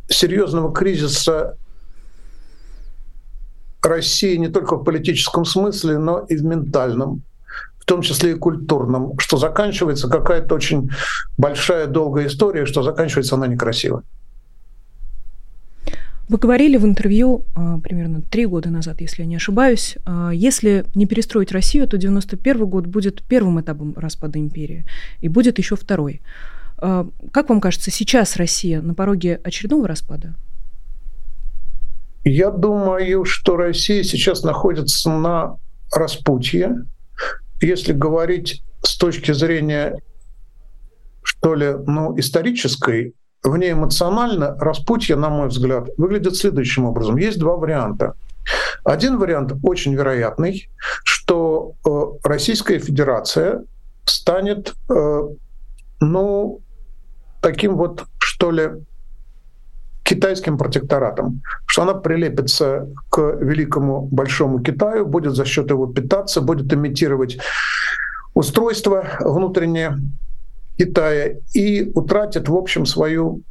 серьезного 0.08 0.74
кризиса 0.74 1.58
России 3.82 4.36
не 4.36 4.50
только 4.50 4.76
в 4.76 4.84
политическом 4.84 5.46
смысле, 5.46 5.98
но 5.98 6.20
и 6.20 6.36
в 6.36 6.44
ментальном, 6.44 7.22
в 7.80 7.86
том 7.86 8.02
числе 8.02 8.32
и 8.32 8.36
культурном, 8.36 9.18
что 9.20 9.38
заканчивается 9.38 10.10
какая-то 10.10 10.56
очень 10.56 10.90
большая, 11.38 11.88
долгая 11.88 12.28
история, 12.28 12.66
что 12.66 12.84
заканчивается 12.84 13.36
она 13.36 13.48
некрасиво. 13.48 14.04
Вы 16.28 16.40
говорили 16.40 16.78
в 16.78 16.86
интервью 16.86 17.44
а, 17.56 17.78
примерно 17.78 18.22
три 18.22 18.48
года 18.48 18.72
назад, 18.72 19.00
если 19.00 19.22
я 19.22 19.28
не 19.28 19.36
ошибаюсь, 19.36 19.98
а, 20.06 20.32
если 20.34 20.86
не 20.96 21.06
перестроить 21.06 21.52
Россию, 21.52 21.88
то 21.88 21.98
91 21.98 22.66
год 22.66 22.88
будет 22.88 23.22
первым 23.22 23.62
этапом 23.62 23.94
распада 23.96 24.40
империи 24.40 24.86
и 25.22 25.30
будет 25.30 25.60
еще 25.60 25.76
второй. 25.76 26.22
А, 26.77 27.08
как 27.32 27.50
вам 27.50 27.62
кажется, 27.62 27.91
сейчас 27.91 28.36
Россия 28.36 28.82
на 28.82 28.94
пороге 28.94 29.39
очередного 29.44 29.88
распада? 29.88 30.36
Я 32.24 32.50
думаю, 32.50 33.24
что 33.25 33.55
Россия 33.55 34.03
сейчас 34.03 34.44
находится 34.44 35.12
на 35.12 35.58
распутье. 35.94 36.86
Если 37.62 37.94
говорить 37.94 38.63
с 38.82 38.98
точки 38.98 39.32
зрения, 39.32 40.00
что 41.24 41.55
ли, 41.55 41.75
ну, 41.86 42.17
исторической, 42.20 43.13
вне 43.44 43.72
эмоционально, 43.72 44.55
распутье, 44.60 45.15
на 45.15 45.29
мой 45.29 45.50
взгляд, 45.50 45.89
выглядит 45.98 46.36
следующим 46.36 46.86
образом. 46.86 47.17
Есть 47.17 47.38
два 47.38 47.55
варианта. 47.55 48.15
Один 48.84 49.17
вариант 49.17 49.53
очень 49.63 49.94
вероятный, 49.94 50.70
что 51.03 51.74
Российская 52.24 52.79
Федерация 52.79 53.63
станет, 54.05 54.74
ну, 56.00 56.62
таким 57.46 57.78
вот, 57.78 58.06
что 58.18 58.50
ли, 58.50 58.72
китайским 60.02 60.58
протекторатом, 60.58 61.44
что 61.68 61.84
она 61.84 61.94
прилепится 61.94 62.88
к 63.12 63.22
великому 63.40 64.02
большому 64.02 64.64
Китаю, 64.64 65.06
будет 65.06 65.36
за 65.36 65.46
счет 65.46 65.70
его 65.70 65.86
питаться, 65.86 66.42
будет 66.42 66.74
имитировать 66.74 67.38
устройство 68.34 69.06
внутреннее 69.20 70.00
Китая 70.80 71.36
и 71.54 71.92
утратит, 71.94 72.50
в 72.50 72.56
общем, 72.56 72.88
свою 72.88 73.42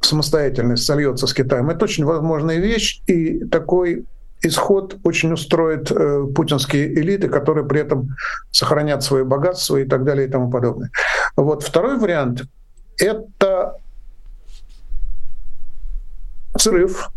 самостоятельность, 0.00 0.84
сольется 0.84 1.28
с 1.28 1.34
Китаем. 1.34 1.70
Это 1.70 1.84
очень 1.84 2.04
возможная 2.04 2.58
вещь, 2.58 3.00
и 3.06 3.44
такой 3.44 4.06
исход 4.42 4.96
очень 5.04 5.32
устроит 5.32 5.90
э, 5.92 6.26
путинские 6.34 6.92
элиты, 6.94 7.28
которые 7.28 7.64
при 7.64 7.80
этом 7.80 8.08
сохранят 8.50 9.04
свои 9.04 9.22
богатства 9.22 9.76
и 9.76 9.84
так 9.84 10.04
далее 10.04 10.26
и 10.26 10.30
тому 10.30 10.50
подобное. 10.50 10.90
Вот 11.36 11.62
второй 11.62 11.98
вариант— 11.98 12.44
это 12.98 13.76
взрыв, 16.54 17.10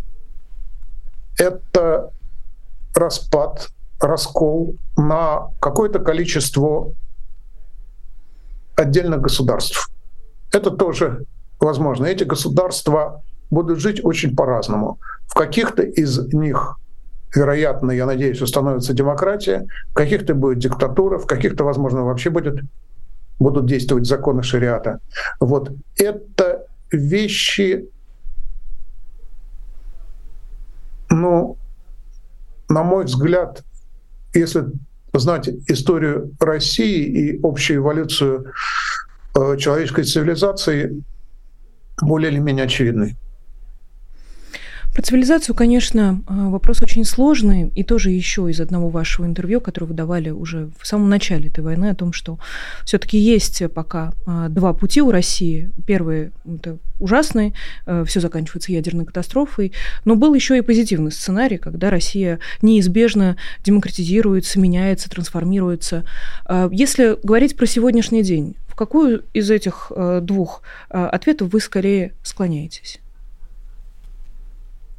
это 1.38 2.12
распад, 2.96 3.70
раскол 4.00 4.76
на 4.98 5.50
какое-то 5.60 6.00
количество 6.00 6.92
отдельных 8.76 9.22
государств. 9.22 9.90
Это 10.52 10.72
тоже 10.72 11.26
возможно. 11.60 12.06
Эти 12.06 12.24
государства 12.24 13.24
будут 13.50 13.80
жить 13.80 14.04
очень 14.04 14.36
по-разному. 14.36 15.00
В 15.28 15.34
каких-то 15.34 15.84
из 15.84 16.18
них, 16.34 16.80
вероятно, 17.36 17.92
я 17.92 18.06
надеюсь, 18.06 18.42
установится 18.42 18.94
демократия, 18.94 19.68
в 19.92 19.94
каких-то 19.94 20.34
будет 20.34 20.60
диктатура, 20.60 21.18
в 21.18 21.28
каких-то, 21.28 21.64
возможно, 21.64 22.04
вообще 22.04 22.30
будет, 22.30 22.62
будут 23.40 23.68
действовать 23.68 24.08
законы 24.08 24.44
шариата. 24.44 25.00
Вот 25.40 25.72
это 25.98 26.66
вещи, 26.92 27.88
ну, 31.10 31.58
на 32.70 32.84
мой 32.84 33.06
взгляд, 33.06 33.64
если 34.34 34.66
знать 35.14 35.50
историю 35.68 36.32
России 36.40 37.04
и 37.04 37.40
общую 37.42 37.80
эволюцию 37.80 38.54
э, 39.36 39.58
человеческой 39.58 40.04
цивилизации, 40.04 41.04
более 42.02 42.32
или 42.32 42.40
менее 42.40 42.66
очевидны. 42.66 43.16
Про 44.98 45.04
цивилизацию, 45.04 45.54
конечно, 45.54 46.24
а, 46.26 46.50
вопрос 46.50 46.82
очень 46.82 47.06
сложный, 47.06 47.72
и 47.76 47.84
тоже 47.84 48.10
еще 48.10 48.50
из 48.50 48.60
одного 48.60 48.90
вашего 48.90 49.28
интервью, 49.28 49.62
которое 49.62 49.86
вы 49.86 49.94
давали 49.94 50.32
уже 50.32 50.72
в 50.80 50.88
самом 50.88 51.08
начале 51.08 51.50
этой 51.50 51.64
войны, 51.64 51.92
о 51.92 51.94
том, 51.94 52.14
что 52.14 52.40
все-таки 52.84 53.20
есть 53.20 53.62
пока 53.76 54.14
а, 54.26 54.50
два 54.50 54.74
пути 54.74 55.04
у 55.04 55.12
России. 55.12 55.70
Первый– 55.86 56.32
это 56.52 56.80
ужасный, 57.00 57.54
э, 57.86 58.06
все 58.08 58.20
заканчивается 58.20 58.72
ядерной 58.72 59.06
катастрофой, 59.06 59.72
но 60.04 60.16
был 60.16 60.34
еще 60.34 60.58
и 60.58 60.62
позитивный 60.62 61.12
сценарий, 61.12 61.60
когда 61.60 61.92
Россия 61.92 62.40
неизбежно 62.64 63.38
демократизируется, 63.64 64.60
меняется, 64.60 65.12
трансформируется. 65.12 66.06
А, 66.46 66.70
если 66.72 67.20
говорить 67.22 67.56
про 67.56 67.68
сегодняшний 67.68 68.24
день, 68.24 68.56
в 68.68 68.74
какую 68.74 69.26
из 69.34 69.52
этих 69.52 69.92
двух 70.22 70.64
ответов 70.90 71.54
вы 71.54 71.60
скорее 71.60 72.14
склоняетесь? 72.24 73.00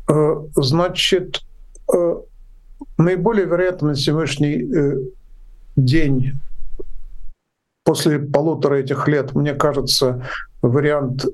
Э, 0.08 0.36
значит, 0.56 1.42
э, 1.92 2.14
наиболее 2.96 3.46
вероятно 3.46 3.88
на 3.88 3.96
сегодняшний 3.96 4.62
э, 4.62 4.96
день 5.76 6.32
после 7.84 8.18
полутора 8.18 8.76
этих 8.76 9.06
лет, 9.08 9.34
мне 9.34 9.54
кажется, 9.54 10.26
вариант 10.60 11.24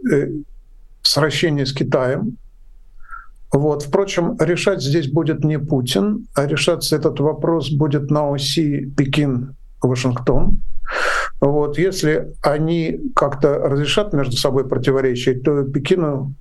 сращения 1.03 1.65
с 1.65 1.73
Китаем. 1.73 2.37
Вот. 3.53 3.83
Впрочем, 3.83 4.37
решать 4.39 4.83
здесь 4.83 5.11
будет 5.11 5.45
не 5.45 5.59
Путин, 5.59 6.27
а 6.35 6.47
решаться 6.47 6.97
этот 6.97 7.19
вопрос 7.21 7.71
будет 7.71 8.11
на 8.11 8.31
оси 8.31 8.87
Пекин-Вашингтон. 8.97 10.59
Вот. 11.41 11.79
Если 11.79 12.33
они 12.43 13.01
как-то 13.17 13.59
разрешат 13.59 14.13
между 14.13 14.37
собой 14.37 14.69
противоречия, 14.69 15.35
то 15.35 15.65
Пекину 15.65 16.35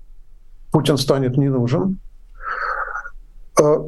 Путин 0.71 0.97
станет 0.97 1.38
не 1.38 1.49
нужен. 1.49 1.99
А, 3.59 3.85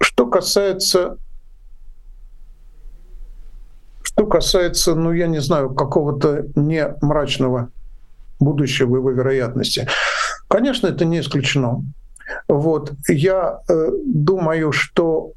что 0.00 0.26
касается 0.26 1.18
что 4.20 4.26
касается, 4.26 4.94
ну, 4.94 5.12
я 5.12 5.28
не 5.28 5.40
знаю, 5.40 5.70
какого-то 5.70 6.46
не 6.54 6.94
мрачного 7.00 7.70
будущего 8.38 8.96
его 8.96 9.10
вероятности, 9.12 9.88
конечно, 10.48 10.88
это 10.88 11.04
не 11.04 11.20
исключено. 11.20 11.84
Вот. 12.48 12.92
Я 13.08 13.60
э, 13.68 13.90
думаю, 14.04 14.72
что 14.72 15.32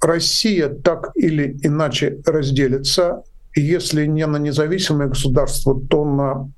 Россия 0.00 0.68
так 0.68 1.10
или 1.14 1.58
иначе 1.62 2.20
разделится, 2.26 3.22
если 3.54 4.06
не 4.06 4.26
на 4.26 4.36
независимое 4.36 5.08
государство, 5.08 5.80
то 5.80 6.04
на 6.04 6.50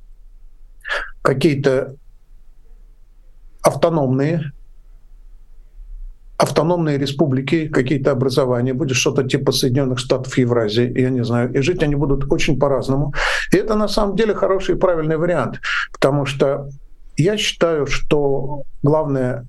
какие-то 1.22 1.96
автономные, 3.62 4.52
автономные 6.36 6.98
республики, 6.98 7.68
какие-то 7.68 8.10
образования, 8.10 8.74
будет 8.74 8.96
что-то 8.96 9.22
типа 9.22 9.52
Соединенных 9.52 9.98
Штатов 9.98 10.36
Евразии, 10.36 11.00
я 11.00 11.10
не 11.10 11.24
знаю, 11.24 11.52
и 11.52 11.60
жить 11.60 11.82
они 11.82 11.94
будут 11.94 12.30
очень 12.32 12.58
по-разному. 12.58 13.14
И 13.52 13.56
это 13.56 13.76
на 13.76 13.88
самом 13.88 14.16
деле 14.16 14.34
хороший 14.34 14.74
и 14.74 14.78
правильный 14.78 15.16
вариант, 15.16 15.60
потому 15.92 16.26
что 16.26 16.68
я 17.16 17.36
считаю, 17.36 17.86
что 17.86 18.64
главная 18.82 19.46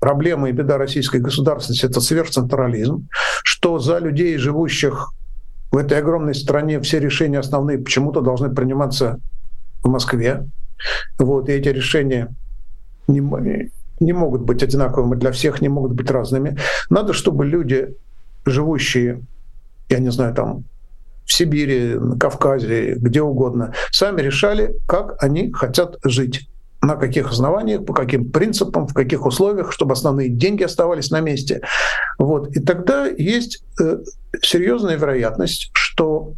проблема 0.00 0.48
и 0.48 0.52
беда 0.52 0.78
российской 0.78 1.20
государственности— 1.20 1.86
это 1.86 2.00
сверхцентрализм, 2.00 3.08
что 3.44 3.78
за 3.78 3.98
людей, 3.98 4.36
живущих 4.36 5.12
в 5.70 5.76
этой 5.76 5.98
огромной 5.98 6.34
стране, 6.34 6.80
все 6.80 6.98
решения 6.98 7.38
основные 7.38 7.78
почему-то 7.78 8.20
должны 8.20 8.52
приниматься 8.52 9.18
в 9.82 9.88
Москве. 9.88 10.46
Вот, 11.18 11.48
и 11.48 11.52
эти 11.52 11.68
решения 11.68 12.34
не, 13.10 13.70
не 14.00 14.12
могут 14.12 14.42
быть 14.42 14.62
одинаковыми 14.62 15.18
для 15.18 15.32
всех, 15.32 15.60
не 15.60 15.68
могут 15.68 15.92
быть 15.92 16.10
разными. 16.10 16.56
Надо, 16.88 17.12
чтобы 17.12 17.44
люди, 17.44 17.94
живущие, 18.44 19.22
я 19.88 19.98
не 19.98 20.10
знаю, 20.10 20.34
там 20.34 20.64
в 21.24 21.32
Сибири, 21.32 21.94
на 21.94 22.18
Кавказе, 22.18 22.94
где 22.96 23.22
угодно, 23.22 23.74
сами 23.92 24.20
решали, 24.20 24.74
как 24.86 25.22
они 25.22 25.52
хотят 25.52 25.98
жить 26.02 26.48
на 26.82 26.96
каких 26.96 27.30
основаниях, 27.30 27.84
по 27.84 27.92
каким 27.92 28.30
принципам, 28.30 28.86
в 28.86 28.94
каких 28.94 29.26
условиях, 29.26 29.70
чтобы 29.72 29.92
основные 29.92 30.28
деньги 30.28 30.62
оставались 30.62 31.10
на 31.10 31.20
месте. 31.20 31.60
Вот. 32.18 32.56
И 32.56 32.60
тогда 32.60 33.06
есть 33.06 33.62
э, 33.80 33.98
серьезная 34.42 34.96
вероятность, 34.96 35.70
что 35.74 36.34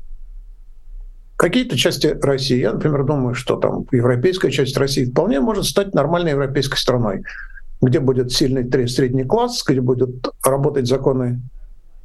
какие-то 1.36 1.76
части 1.76 2.06
России, 2.22 2.60
я, 2.60 2.72
например, 2.72 3.04
думаю, 3.04 3.34
что 3.34 3.56
там 3.56 3.86
европейская 3.92 4.50
часть 4.50 4.76
России 4.76 5.04
вполне 5.04 5.40
может 5.40 5.64
стать 5.64 5.94
нормальной 5.94 6.32
европейской 6.32 6.76
страной, 6.76 7.22
где 7.80 8.00
будет 8.00 8.32
сильный 8.32 8.68
средний 8.88 9.24
класс, 9.24 9.62
где 9.66 9.80
будут 9.80 10.28
работать 10.44 10.86
законы 10.86 11.40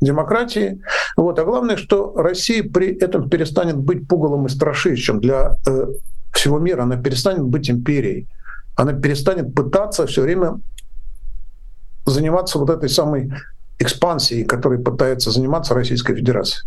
демократии. 0.02 0.82
Вот. 1.16 1.40
А 1.40 1.46
главное, 1.46 1.78
что 1.78 2.14
Россия 2.16 2.64
при 2.64 2.96
этом 2.98 3.30
перестанет 3.30 3.78
быть 3.78 4.08
пугалом 4.08 4.46
и 4.46 4.50
страшищем 4.50 5.20
для 5.20 5.56
э, 5.68 5.88
всего 6.34 6.60
мира. 6.60 6.84
Она 6.84 6.98
перестанет 6.98 7.44
быть 7.44 7.70
империей. 7.70 8.28
Она 8.76 8.94
перестанет 8.94 9.56
пытаться 9.56 10.06
все 10.06 10.22
время 10.22 10.60
заниматься 12.06 12.60
вот 12.60 12.70
этой 12.70 12.90
самой 12.90 13.32
экспансией, 13.80 14.46
которой 14.46 14.80
пытается 14.80 15.32
заниматься 15.32 15.74
Российская 15.74 16.16
Федерация. 16.16 16.66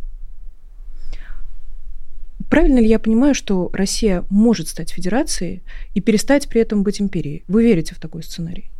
Правильно 2.50 2.80
ли 2.80 2.88
я 2.88 2.98
понимаю, 2.98 3.34
что 3.34 3.70
Россия 3.72 4.24
может 4.28 4.66
стать 4.66 4.90
федерацией 4.90 5.62
и 5.94 6.00
перестать 6.00 6.48
при 6.48 6.60
этом 6.60 6.82
быть 6.82 7.00
империей? 7.00 7.44
Вы 7.46 7.62
верите 7.62 7.94
в 7.94 8.00
такой 8.00 8.24
сценарий? 8.24 8.70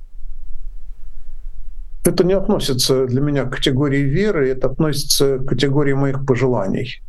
Это 2.04 2.24
не 2.24 2.33
относится 2.33 3.06
для 3.06 3.20
меня 3.20 3.44
к 3.44 3.52
категории 3.52 4.02
веры, 4.02 4.48
это 4.50 4.66
относится 4.66 5.38
к 5.38 5.46
категории 5.46 5.92
моих 5.92 6.26
пожеланий. 6.26 7.00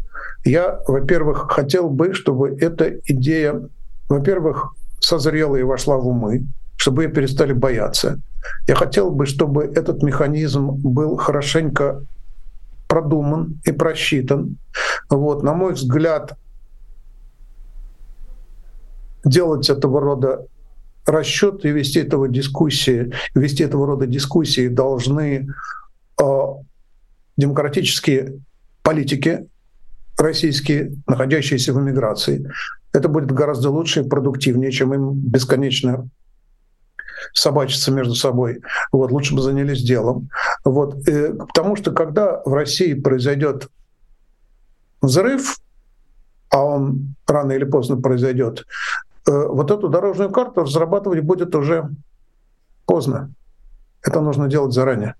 Я, 0.45 0.79
во-первых, 0.87 1.49
хотел 1.49 1.89
бы, 1.89 2.13
чтобы 2.13 2.55
эта 2.59 2.99
идея, 3.05 3.67
во-первых, 4.07 4.75
созрела 4.99 5.55
и 5.55 5.63
вошла 5.63 5.97
в 5.97 6.07
умы, 6.07 6.45
чтобы 6.75 7.03
ее 7.03 7.09
перестали 7.09 7.53
бояться. 7.53 8.19
Я 8.67 8.75
хотел 8.75 9.09
бы, 9.09 9.25
чтобы 9.25 9.63
этот 9.63 10.03
механизм 10.03 10.69
был 10.71 11.17
хорошенько 11.17 12.03
продуман 12.87 13.59
и 13.63 13.71
просчитан. 13.71 14.57
Вот, 15.09 15.41
на 15.41 15.53
мой 15.53 15.73
взгляд, 15.73 16.37
делать 19.23 19.69
этого 19.69 19.99
рода 20.01 20.45
расчет 21.05 21.65
и 21.65 21.69
вести 21.69 21.99
этого 21.99 22.27
дискуссии, 22.27 23.11
вести 23.33 23.63
этого 23.63 23.87
рода 23.87 24.05
дискуссии 24.05 24.67
должны 24.67 25.49
э, 26.19 26.23
демократические 27.37 28.39
политики 28.83 29.47
российские, 30.17 30.93
находящиеся 31.07 31.73
в 31.73 31.79
эмиграции. 31.79 32.49
Это 32.93 33.07
будет 33.07 33.31
гораздо 33.31 33.69
лучше 33.69 34.01
и 34.01 34.07
продуктивнее, 34.07 34.71
чем 34.71 34.93
им 34.93 35.13
бесконечно 35.13 36.07
собачиться 37.33 37.91
между 37.91 38.15
собой. 38.15 38.61
Вот, 38.91 39.11
лучше 39.11 39.35
бы 39.35 39.41
занялись 39.41 39.83
делом. 39.83 40.29
Вот, 40.63 41.07
э, 41.07 41.33
потому 41.33 41.75
что 41.75 41.91
когда 41.91 42.41
в 42.43 42.53
России 42.53 42.93
произойдет 42.93 43.69
взрыв, 45.01 45.57
а 46.49 46.63
он 46.63 47.15
рано 47.27 47.53
или 47.53 47.63
поздно 47.63 47.97
произойдет, 47.97 48.65
вот 49.25 49.71
эту 49.71 49.87
дорожную 49.89 50.31
карту 50.31 50.61
разрабатывать 50.61 51.21
будет 51.21 51.55
уже 51.55 51.89
поздно. 52.85 53.33
Это 54.01 54.21
нужно 54.21 54.47
делать 54.47 54.73
заранее. 54.73 55.15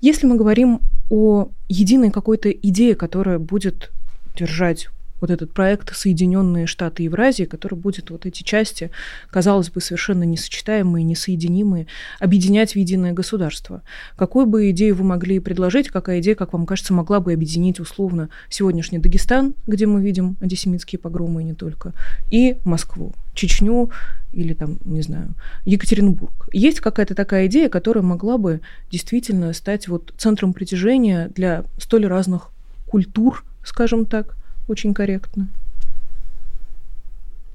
Если 0.00 0.26
мы 0.26 0.36
говорим 0.36 0.80
о 1.10 1.48
единой 1.68 2.10
какой-то 2.10 2.50
идее, 2.50 2.94
которая 2.94 3.38
будет 3.38 3.92
держать 4.36 4.88
вот 5.24 5.30
этот 5.30 5.52
проект 5.52 5.96
«Соединенные 5.96 6.66
Штаты 6.66 7.04
Евразии», 7.04 7.44
который 7.44 7.76
будет 7.76 8.10
вот 8.10 8.26
эти 8.26 8.42
части, 8.42 8.90
казалось 9.30 9.70
бы, 9.70 9.80
совершенно 9.80 10.24
несочетаемые, 10.24 11.02
несоединимые, 11.02 11.86
объединять 12.20 12.72
в 12.72 12.76
единое 12.76 13.14
государство. 13.14 13.80
Какую 14.16 14.44
бы 14.44 14.68
идею 14.70 14.96
вы 14.96 15.04
могли 15.04 15.40
предложить, 15.40 15.88
какая 15.88 16.20
идея, 16.20 16.34
как 16.34 16.52
вам 16.52 16.66
кажется, 16.66 16.92
могла 16.92 17.20
бы 17.20 17.32
объединить 17.32 17.80
условно 17.80 18.28
сегодняшний 18.50 18.98
Дагестан, 18.98 19.54
где 19.66 19.86
мы 19.86 20.02
видим 20.02 20.36
антисемитские 20.42 20.98
погромы 20.98 21.40
и 21.40 21.46
не 21.46 21.54
только, 21.54 21.94
и 22.30 22.58
Москву, 22.64 23.14
Чечню 23.32 23.90
или 24.34 24.52
там, 24.52 24.76
не 24.84 25.00
знаю, 25.00 25.30
Екатеринбург. 25.64 26.50
Есть 26.52 26.80
какая-то 26.80 27.14
такая 27.14 27.46
идея, 27.46 27.70
которая 27.70 28.04
могла 28.04 28.36
бы 28.36 28.60
действительно 28.90 29.54
стать 29.54 29.88
вот 29.88 30.12
центром 30.18 30.52
притяжения 30.52 31.30
для 31.34 31.64
столь 31.78 32.04
разных 32.08 32.50
культур, 32.86 33.42
скажем 33.64 34.04
так, 34.04 34.36
очень 34.68 34.94
корректно. 34.94 35.48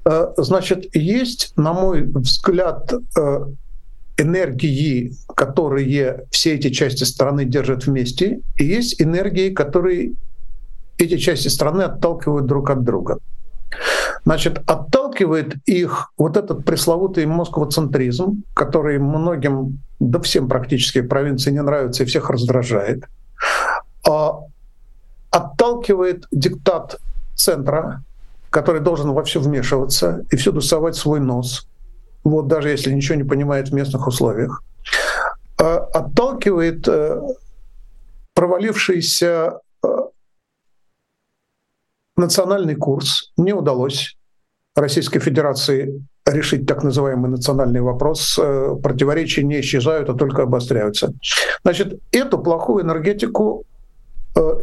Э, 0.04 0.32
значит, 0.36 0.94
есть, 0.94 1.52
на 1.56 1.72
мой 1.72 2.02
взгляд, 2.02 2.92
э, 3.16 3.46
энергии, 4.18 5.12
которые 5.34 6.24
все 6.30 6.54
эти 6.54 6.70
части 6.70 7.04
страны 7.04 7.44
держат 7.44 7.86
вместе, 7.86 8.40
и 8.58 8.64
есть 8.64 9.00
энергии, 9.00 9.50
которые 9.50 10.12
эти 10.98 11.16
части 11.16 11.48
страны 11.48 11.82
отталкивают 11.82 12.46
друг 12.46 12.70
от 12.70 12.84
друга. 12.84 13.18
Значит, 14.24 14.58
отталкивает 14.66 15.56
их 15.66 16.12
вот 16.18 16.36
этот 16.36 16.64
пресловутый 16.64 17.26
москвоцентризм, 17.26 18.42
который 18.54 18.98
многим, 18.98 19.78
да 19.98 20.20
всем 20.20 20.48
практически 20.48 21.00
провинции 21.00 21.52
не 21.52 21.62
нравится 21.62 22.02
и 22.02 22.06
всех 22.06 22.30
раздражает. 22.30 23.04
А 24.06 24.40
отталкивает 25.80 26.26
диктат 26.30 26.98
центра, 27.34 28.02
который 28.50 28.80
должен 28.80 29.12
во 29.12 29.22
все 29.22 29.40
вмешиваться 29.40 30.24
и 30.30 30.36
всюду 30.36 30.60
совать 30.60 30.96
свой 30.96 31.20
нос, 31.20 31.66
вот 32.24 32.48
даже 32.48 32.68
если 32.68 32.92
ничего 32.92 33.16
не 33.16 33.24
понимает 33.24 33.68
в 33.68 33.74
местных 33.74 34.06
условиях, 34.06 34.62
а 35.58 35.78
отталкивает 35.94 36.86
э, 36.88 37.20
провалившийся 38.34 39.60
э, 39.82 39.88
национальный 42.16 42.74
курс. 42.74 43.32
Не 43.36 43.54
удалось 43.54 44.16
Российской 44.74 45.20
Федерации 45.20 46.04
решить 46.26 46.66
так 46.66 46.84
называемый 46.84 47.30
национальный 47.30 47.80
вопрос. 47.80 48.38
Э, 48.38 48.76
противоречия 48.82 49.44
не 49.44 49.60
исчезают, 49.60 50.08
а 50.10 50.14
только 50.14 50.42
обостряются. 50.42 51.12
Значит, 51.62 52.00
эту 52.12 52.38
плохую 52.38 52.84
энергетику 52.84 53.64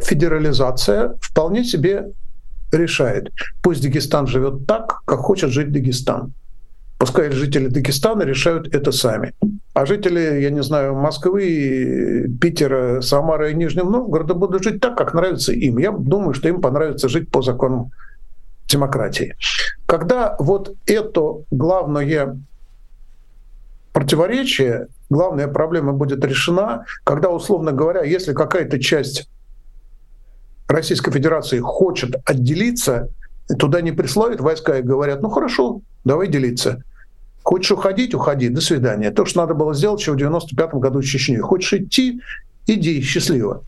федерализация 0.02 1.14
вполне 1.20 1.64
себе 1.64 2.12
решает. 2.72 3.30
Пусть 3.62 3.82
Дагестан 3.82 4.26
живет 4.26 4.66
так, 4.66 5.02
как 5.04 5.20
хочет 5.20 5.50
жить 5.50 5.72
Дагестан. 5.72 6.32
Пускай 6.98 7.30
жители 7.30 7.68
Дагестана 7.68 8.22
решают 8.22 8.74
это 8.74 8.90
сами. 8.92 9.32
А 9.72 9.86
жители, 9.86 10.40
я 10.40 10.50
не 10.50 10.62
знаю, 10.62 10.96
Москвы, 10.96 12.28
Питера, 12.40 13.00
Самары 13.00 13.52
и 13.52 13.54
Нижнего 13.54 13.88
Новгорода 13.88 14.34
будут 14.34 14.64
жить 14.64 14.80
так, 14.80 14.98
как 14.98 15.14
нравится 15.14 15.52
им. 15.52 15.78
Я 15.78 15.92
думаю, 15.92 16.34
что 16.34 16.48
им 16.48 16.60
понравится 16.60 17.08
жить 17.08 17.30
по 17.30 17.42
законам 17.42 17.92
демократии. 18.68 19.36
Когда 19.86 20.34
вот 20.40 20.74
это 20.86 21.36
главное 21.50 22.36
противоречие, 23.92 24.88
главная 25.08 25.48
проблема 25.48 25.92
будет 25.92 26.24
решена, 26.24 26.84
когда, 27.04 27.30
условно 27.30 27.72
говоря, 27.72 28.02
если 28.02 28.32
какая-то 28.32 28.80
часть 28.80 29.28
Российской 30.68 31.10
Федерации 31.10 31.60
хочет 31.60 32.16
отделиться, 32.24 33.08
туда 33.58 33.80
не 33.80 33.92
прислали 33.92 34.36
войска 34.36 34.78
и 34.78 34.82
говорят, 34.82 35.22
ну 35.22 35.30
хорошо, 35.30 35.80
давай 36.04 36.28
делиться. 36.28 36.82
Хочешь 37.42 37.72
уходить, 37.72 38.14
уходи, 38.14 38.50
до 38.50 38.60
свидания. 38.60 39.10
То, 39.10 39.24
что 39.24 39.40
надо 39.40 39.54
было 39.54 39.72
сделать 39.72 40.00
еще 40.00 40.12
в 40.12 40.16
95 40.16 40.74
году 40.74 41.00
в 41.00 41.04
Чечне. 41.04 41.40
Хочешь 41.40 41.72
идти, 41.72 42.20
иди, 42.66 43.00
счастливо. 43.00 43.64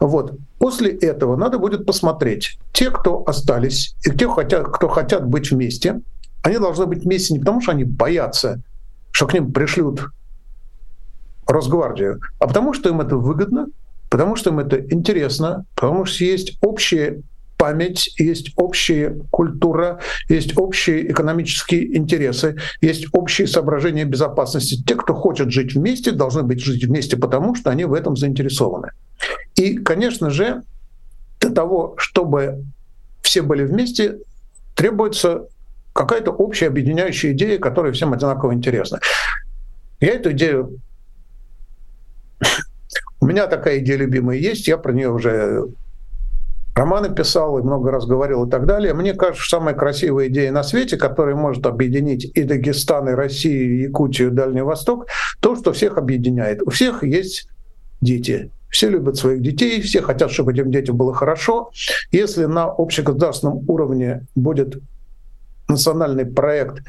Вот. 0.00 0.38
После 0.58 0.90
этого 0.90 1.36
надо 1.36 1.58
будет 1.58 1.86
посмотреть. 1.86 2.58
Те, 2.72 2.90
кто 2.90 3.24
остались, 3.26 3.96
и 4.04 4.10
те, 4.10 4.28
кто 4.28 4.88
хотят 4.88 5.26
быть 5.26 5.50
вместе, 5.50 6.02
они 6.42 6.58
должны 6.58 6.84
быть 6.84 7.04
вместе 7.04 7.32
не 7.32 7.40
потому, 7.40 7.62
что 7.62 7.72
они 7.72 7.84
боятся, 7.84 8.60
что 9.10 9.26
к 9.26 9.32
ним 9.32 9.52
пришлют 9.52 10.10
Росгвардию, 11.46 12.20
а 12.38 12.46
потому 12.46 12.74
что 12.74 12.90
им 12.90 13.00
это 13.00 13.16
выгодно, 13.16 13.68
потому 14.08 14.36
что 14.36 14.50
им 14.50 14.58
это 14.58 14.80
интересно, 14.80 15.64
потому 15.74 16.04
что 16.04 16.24
есть 16.24 16.58
общая 16.60 17.22
память, 17.56 18.12
есть 18.18 18.52
общая 18.56 19.16
культура, 19.30 20.00
есть 20.28 20.58
общие 20.58 21.10
экономические 21.10 21.96
интересы, 21.96 22.56
есть 22.80 23.06
общие 23.12 23.46
соображения 23.46 24.04
безопасности. 24.04 24.82
Те, 24.86 24.94
кто 24.94 25.14
хочет 25.14 25.50
жить 25.50 25.74
вместе, 25.74 26.12
должны 26.12 26.42
быть 26.42 26.60
жить 26.60 26.84
вместе, 26.84 27.16
потому 27.16 27.54
что 27.54 27.70
они 27.70 27.84
в 27.84 27.94
этом 27.94 28.16
заинтересованы. 28.16 28.90
И, 29.56 29.78
конечно 29.78 30.30
же, 30.30 30.62
для 31.40 31.50
того, 31.50 31.94
чтобы 31.96 32.64
все 33.22 33.42
были 33.42 33.64
вместе, 33.64 34.18
требуется 34.74 35.46
какая-то 35.92 36.30
общая 36.30 36.66
объединяющая 36.66 37.32
идея, 37.32 37.58
которая 37.58 37.92
всем 37.92 38.12
одинаково 38.12 38.52
интересна. 38.52 39.00
Я 40.00 40.10
эту 40.10 40.32
идею 40.32 40.78
у 43.20 43.26
меня 43.26 43.46
такая 43.46 43.78
идея 43.78 43.96
любимая 43.96 44.38
есть, 44.38 44.68
я 44.68 44.78
про 44.78 44.92
нее 44.92 45.10
уже 45.10 45.66
романы 46.76 47.12
писал 47.12 47.58
и 47.58 47.62
много 47.62 47.90
раз 47.90 48.06
говорил 48.06 48.44
и 48.46 48.50
так 48.50 48.66
далее. 48.66 48.92
Мне 48.92 49.14
кажется, 49.14 49.48
самая 49.48 49.74
красивая 49.74 50.28
идея 50.28 50.52
на 50.52 50.62
свете, 50.62 50.96
которая 50.96 51.34
может 51.34 51.66
объединить 51.66 52.30
и 52.34 52.42
Дагестан, 52.42 53.08
и 53.08 53.12
Россию, 53.12 53.76
и 53.76 53.82
Якутию, 53.84 54.28
и 54.28 54.32
Дальний 54.32 54.60
Восток, 54.60 55.06
то, 55.40 55.56
что 55.56 55.72
всех 55.72 55.96
объединяет. 55.96 56.62
У 56.62 56.70
всех 56.70 57.02
есть 57.02 57.48
дети. 58.02 58.50
Все 58.68 58.90
любят 58.90 59.16
своих 59.16 59.40
детей, 59.40 59.80
все 59.80 60.02
хотят, 60.02 60.30
чтобы 60.30 60.52
этим 60.52 60.70
детям 60.70 60.96
было 60.96 61.14
хорошо. 61.14 61.70
Если 62.12 62.44
на 62.44 62.64
общегосударственном 62.64 63.64
уровне 63.68 64.26
будет 64.34 64.76
национальный 65.68 66.26
проект 66.26 66.82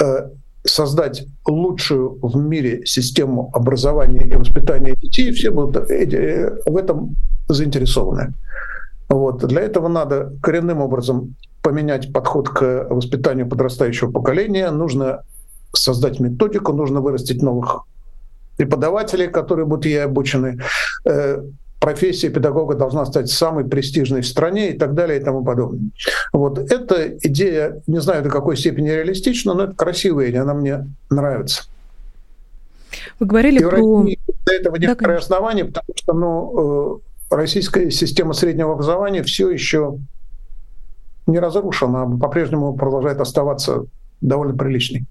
э, 0.00 0.30
создать 0.64 1.26
лучшую 1.46 2.18
в 2.22 2.36
мире 2.36 2.86
систему 2.86 3.50
образования 3.52 4.26
и 4.26 4.36
воспитания 4.36 4.94
детей, 4.94 5.32
все 5.32 5.50
будут 5.50 5.90
э, 5.90 6.58
в 6.66 6.76
этом 6.76 7.16
заинтересованы. 7.48 8.34
Вот. 9.08 9.44
Для 9.46 9.62
этого 9.62 9.88
надо 9.88 10.32
коренным 10.42 10.80
образом 10.80 11.36
поменять 11.62 12.12
подход 12.12 12.48
к 12.48 12.86
воспитанию 12.90 13.48
подрастающего 13.48 14.10
поколения, 14.10 14.70
нужно 14.70 15.22
создать 15.74 16.20
методику, 16.20 16.72
нужно 16.72 17.00
вырастить 17.00 17.42
новых 17.42 17.84
преподавателей, 18.56 19.28
которые 19.28 19.66
будут 19.66 19.86
ей 19.86 20.04
обучены. 20.04 20.60
Профессия 21.82 22.28
педагога 22.28 22.76
должна 22.76 23.04
стать 23.06 23.28
самой 23.28 23.64
престижной 23.64 24.20
в 24.20 24.26
стране 24.28 24.70
и 24.70 24.78
так 24.78 24.94
далее 24.94 25.20
и 25.20 25.24
тому 25.24 25.42
подобное. 25.42 25.90
Вот 26.32 26.56
эта 26.56 27.18
идея, 27.18 27.82
не 27.88 28.00
знаю 28.00 28.22
до 28.22 28.30
какой 28.30 28.56
степени 28.56 28.88
реалистична, 28.88 29.52
но 29.52 29.64
это 29.64 29.74
красивая 29.74 30.30
идея, 30.30 30.42
она 30.42 30.54
мне 30.54 30.86
нравится. 31.10 31.64
Вы 33.18 33.26
говорили 33.26 33.58
и 33.58 33.64
про... 33.64 34.04
Для 34.04 34.54
этого 34.54 34.76
некоторые 34.76 35.18
да, 35.18 35.24
основания, 35.24 35.64
потому 35.64 35.88
что 35.96 36.12
ну, 36.12 37.00
э, 37.30 37.34
российская 37.34 37.90
система 37.90 38.32
среднего 38.32 38.74
образования 38.74 39.24
все 39.24 39.50
еще 39.50 39.98
не 41.26 41.40
разрушена, 41.40 42.02
а 42.02 42.16
по-прежнему 42.16 42.74
продолжает 42.74 43.20
оставаться 43.20 43.86
довольно 44.20 44.56
приличной. 44.56 45.04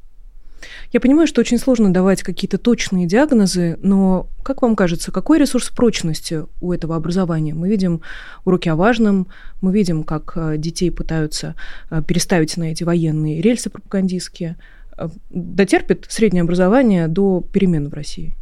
Я 0.91 0.99
понимаю, 0.99 1.27
что 1.27 1.41
очень 1.41 1.57
сложно 1.57 1.93
давать 1.93 2.23
какие-то 2.23 2.57
точные 2.57 3.07
диагнозы, 3.07 3.77
но 3.81 4.27
как 4.43 4.61
вам 4.61 4.75
кажется, 4.75 5.11
какой 5.11 5.39
ресурс 5.39 5.69
прочности 5.69 6.45
у 6.59 6.73
этого 6.73 6.95
образования? 6.95 7.53
Мы 7.53 7.69
видим 7.69 8.01
уроки 8.45 8.69
о 8.69 8.75
важном, 8.75 9.27
мы 9.61 9.71
видим, 9.73 10.03
как 10.03 10.33
э, 10.35 10.57
детей 10.57 10.91
пытаются 10.91 11.55
э, 11.89 12.01
переставить 12.01 12.57
на 12.57 12.71
эти 12.71 12.83
военные 12.83 13.41
рельсы 13.41 13.69
пропагандистские. 13.69 14.57
Э, 14.97 15.09
дотерпит 15.29 16.05
среднее 16.09 16.41
образование 16.41 17.07
до 17.07 17.41
перемен 17.41 17.89
в 17.89 17.93
России? 17.93 18.33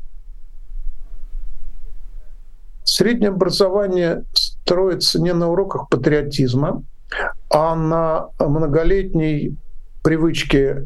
Среднее 2.83 3.29
образование 3.29 4.23
строится 4.33 5.21
не 5.21 5.33
на 5.33 5.49
уроках 5.49 5.89
патриотизма, 5.89 6.83
а 7.49 7.75
на 7.75 8.29
многолетней 8.39 9.57
привычке 10.03 10.85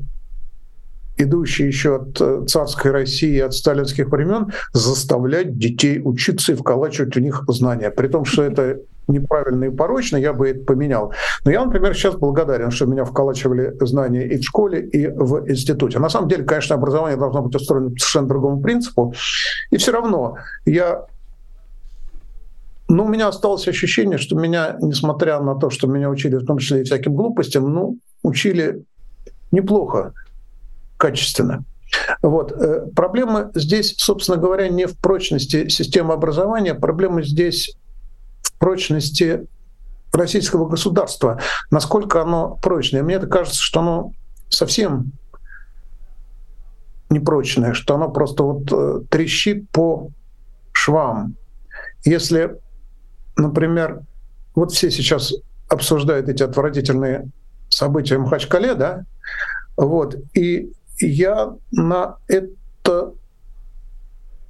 идущие 1.17 1.67
еще 1.67 1.97
от 1.97 2.19
э, 2.19 2.45
царской 2.47 2.91
России, 2.91 3.39
от 3.39 3.53
сталинских 3.53 4.09
времен, 4.09 4.51
заставлять 4.73 5.57
детей 5.57 6.01
учиться 6.03 6.53
и 6.53 6.55
вколачивать 6.55 7.15
в 7.15 7.19
них 7.19 7.43
знания. 7.47 7.91
При 7.91 8.07
том, 8.07 8.25
что 8.25 8.43
это 8.43 8.79
неправильно 9.07 9.65
и 9.65 9.69
порочно, 9.69 10.17
я 10.17 10.33
бы 10.33 10.49
это 10.49 10.63
поменял. 10.63 11.13
Но 11.45 11.51
я, 11.51 11.63
например, 11.63 11.93
сейчас 11.93 12.15
благодарен, 12.15 12.71
что 12.71 12.85
меня 12.85 13.05
вколачивали 13.05 13.75
знания 13.81 14.27
и 14.27 14.37
в 14.37 14.43
школе, 14.43 14.81
и 14.81 15.07
в 15.07 15.49
институте. 15.49 15.99
На 15.99 16.09
самом 16.09 16.29
деле, 16.29 16.43
конечно, 16.43 16.75
образование 16.75 17.17
должно 17.17 17.41
быть 17.41 17.55
устроено 17.55 17.89
по 17.89 17.99
совершенно 17.99 18.27
другому 18.27 18.61
принципу. 18.61 19.13
И 19.71 19.77
все 19.77 19.91
равно 19.91 20.37
я 20.65 21.05
ну, 22.89 23.05
у 23.05 23.07
меня 23.07 23.29
осталось 23.29 23.67
ощущение, 23.67 24.17
что 24.17 24.35
меня, 24.35 24.77
несмотря 24.81 25.39
на 25.39 25.55
то, 25.55 25.69
что 25.69 25.87
меня 25.87 26.09
учили 26.09 26.35
в 26.35 26.45
том 26.45 26.59
числе 26.59 26.81
и 26.81 26.83
всяким 26.83 27.15
глупостям, 27.15 27.73
ну, 27.73 27.97
учили 28.23 28.83
неплохо 29.51 30.13
качественно. 31.03 31.65
Вот. 32.21 32.53
Э, 32.53 32.87
проблема 32.95 33.51
здесь, 33.55 33.95
собственно 33.97 34.37
говоря, 34.37 34.69
не 34.69 34.87
в 34.87 34.97
прочности 34.97 35.67
системы 35.67 36.13
образования, 36.13 36.75
проблема 36.75 37.23
здесь 37.23 37.75
в 38.41 38.57
прочности 38.57 39.45
российского 40.13 40.65
государства, 40.69 41.41
насколько 41.71 42.21
оно 42.21 42.57
прочное. 42.61 43.03
Мне 43.03 43.19
кажется, 43.19 43.61
что 43.61 43.81
оно 43.81 44.11
совсем 44.49 45.11
непрочное, 47.09 47.73
что 47.73 47.95
оно 47.95 48.09
просто 48.09 48.43
вот 48.43 48.71
э, 48.71 49.01
трещит 49.09 49.69
по 49.69 50.09
швам. 50.71 51.35
Если, 52.05 52.55
например, 53.35 54.03
вот 54.55 54.71
все 54.71 54.89
сейчас 54.89 55.33
обсуждают 55.67 56.29
эти 56.29 56.43
отвратительные 56.43 57.29
события 57.69 58.17
в 58.17 58.21
Махачкале, 58.21 58.75
да, 58.75 59.03
вот, 59.75 60.15
и 60.33 60.71
я 60.99 61.53
на 61.71 62.17
эту 62.27 63.17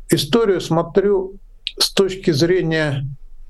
историю 0.09 0.61
смотрю 0.61 1.35
с 1.77 1.91
точки 1.91 2.31
зрения 2.31 3.05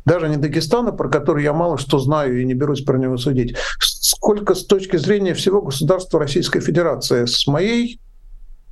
даже 0.05 0.27
не 0.27 0.37
Дагестана, 0.37 0.91
про 0.91 1.09
который 1.09 1.43
я 1.43 1.53
мало 1.53 1.77
что 1.77 1.99
знаю 1.99 2.41
и 2.41 2.45
не 2.45 2.53
берусь 2.53 2.83
про 2.83 2.97
него 2.97 3.17
судить, 3.17 3.55
сколько 3.79 4.53
с 4.53 4.65
точки 4.65 4.97
зрения 4.97 5.33
всего 5.33 5.61
государства 5.61 6.19
Российской 6.19 6.59
Федерации. 6.59 7.25
С 7.25 7.47
моей, 7.47 7.99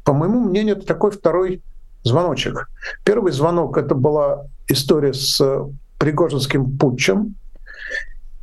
по 0.04 0.14
моему 0.14 0.42
мнению, 0.42 0.78
это 0.78 0.86
такой 0.86 1.12
второй 1.12 1.62
звоночек. 2.04 2.70
Первый 3.04 3.32
звонок— 3.32 3.78
это 3.80 3.96
была 3.96 4.46
история 4.68 5.14
с 5.14 5.42
Пригожинским 6.00 6.78
путчем. 6.78 7.36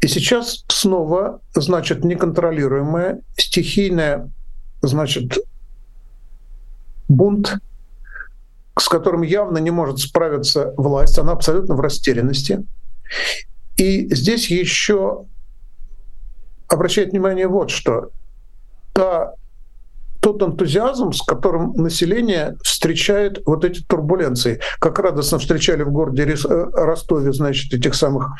И 0.00 0.06
сейчас 0.06 0.64
снова, 0.68 1.40
значит, 1.54 2.04
неконтролируемая, 2.04 3.20
стихийная, 3.36 4.30
значит, 4.80 5.38
бунт, 7.08 7.58
с 8.78 8.88
которым 8.88 9.22
явно 9.22 9.58
не 9.58 9.70
может 9.70 9.98
справиться 9.98 10.72
власть, 10.76 11.18
она 11.18 11.32
абсолютно 11.32 11.74
в 11.74 11.80
растерянности. 11.80 12.64
И 13.76 14.12
здесь 14.14 14.50
еще 14.50 15.24
обращает 16.68 17.10
внимание 17.10 17.48
вот 17.48 17.70
что. 17.70 18.10
Та, 18.92 19.34
тот 20.20 20.42
энтузиазм, 20.42 21.12
с 21.12 21.22
которым 21.22 21.72
население 21.72 22.56
встречает 22.62 23.40
вот 23.46 23.64
эти 23.64 23.82
турбуленции, 23.82 24.60
как 24.80 24.98
радостно 24.98 25.38
встречали 25.38 25.82
в 25.82 25.90
городе 25.90 26.24
э, 26.24 26.34
Ростове, 26.72 27.32
значит, 27.32 27.72
этих 27.72 27.94
самых 27.94 28.32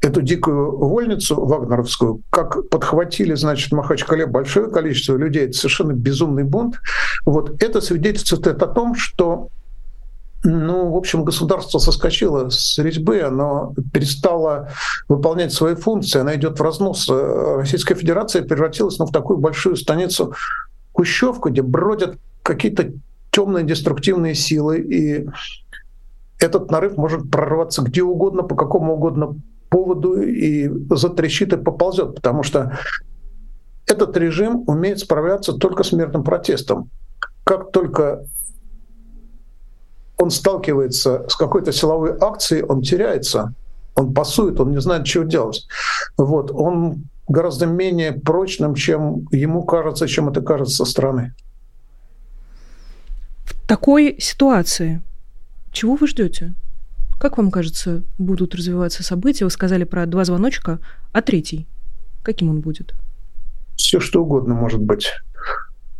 эту 0.00 0.22
дикую 0.22 0.76
вольницу 0.76 1.44
вагнеровскую, 1.44 2.22
как 2.30 2.68
подхватили, 2.68 3.34
значит, 3.34 3.70
в 3.70 3.74
Махачкале 3.74 4.26
большое 4.26 4.70
количество 4.70 5.16
людей, 5.16 5.46
это 5.46 5.54
совершенно 5.54 5.92
безумный 5.92 6.44
бунт, 6.44 6.80
вот 7.24 7.62
это 7.62 7.80
свидетельствует 7.80 8.62
о 8.62 8.66
том, 8.66 8.94
что 8.94 9.48
ну, 10.44 10.92
в 10.92 10.96
общем, 10.96 11.24
государство 11.24 11.78
соскочило 11.78 12.48
с 12.48 12.78
резьбы, 12.78 13.20
оно 13.22 13.74
перестало 13.92 14.70
выполнять 15.08 15.52
свои 15.52 15.74
функции, 15.74 16.20
оно 16.20 16.32
идет 16.34 16.60
в 16.60 16.62
разнос. 16.62 17.08
Российская 17.08 17.96
Федерация 17.96 18.42
превратилась 18.42 19.00
ну, 19.00 19.06
в 19.06 19.10
такую 19.10 19.38
большую 19.38 19.74
станицу 19.74 20.34
Кущевку, 20.92 21.50
где 21.50 21.62
бродят 21.62 22.18
какие-то 22.44 22.92
темные 23.32 23.64
деструктивные 23.64 24.36
силы, 24.36 24.78
и 24.78 25.28
этот 26.38 26.70
нарыв 26.70 26.96
может 26.96 27.30
прорваться 27.30 27.82
где 27.82 28.02
угодно, 28.02 28.44
по 28.44 28.54
какому 28.54 28.94
угодно 28.94 29.34
поводу 29.68 30.20
и 30.20 30.70
затрещит 30.94 31.52
и 31.52 31.56
поползет, 31.56 32.14
потому 32.14 32.42
что 32.42 32.78
этот 33.86 34.16
режим 34.16 34.64
умеет 34.66 35.00
справляться 35.00 35.52
только 35.52 35.82
с 35.82 35.92
мирным 35.92 36.22
протестом. 36.24 36.90
Как 37.44 37.72
только 37.72 38.24
он 40.16 40.30
сталкивается 40.30 41.24
с 41.28 41.36
какой-то 41.36 41.72
силовой 41.72 42.16
акцией, 42.20 42.64
он 42.64 42.82
теряется, 42.82 43.54
он 43.94 44.12
пасует, 44.12 44.60
он 44.60 44.72
не 44.72 44.80
знает, 44.80 45.06
что 45.06 45.24
делать. 45.24 45.66
Вот. 46.16 46.50
Он 46.50 47.04
гораздо 47.28 47.66
менее 47.66 48.12
прочным, 48.12 48.74
чем 48.74 49.26
ему 49.30 49.62
кажется, 49.62 50.08
чем 50.08 50.28
это 50.28 50.40
кажется 50.40 50.76
со 50.76 50.84
стороны. 50.84 51.34
В 53.44 53.66
такой 53.66 54.16
ситуации 54.18 55.02
чего 55.72 55.94
вы 55.94 56.06
ждете? 56.06 56.54
Как 57.18 57.36
вам 57.36 57.50
кажется, 57.50 58.04
будут 58.18 58.54
развиваться 58.54 59.02
события? 59.02 59.44
Вы 59.44 59.50
сказали 59.50 59.84
про 59.84 60.06
два 60.06 60.24
звоночка, 60.24 60.78
а 61.12 61.20
третий? 61.20 61.66
Каким 62.22 62.50
он 62.50 62.60
будет? 62.60 62.94
Все 63.76 64.00
что 64.00 64.22
угодно 64.22 64.54
может 64.54 64.80
быть. 64.80 65.12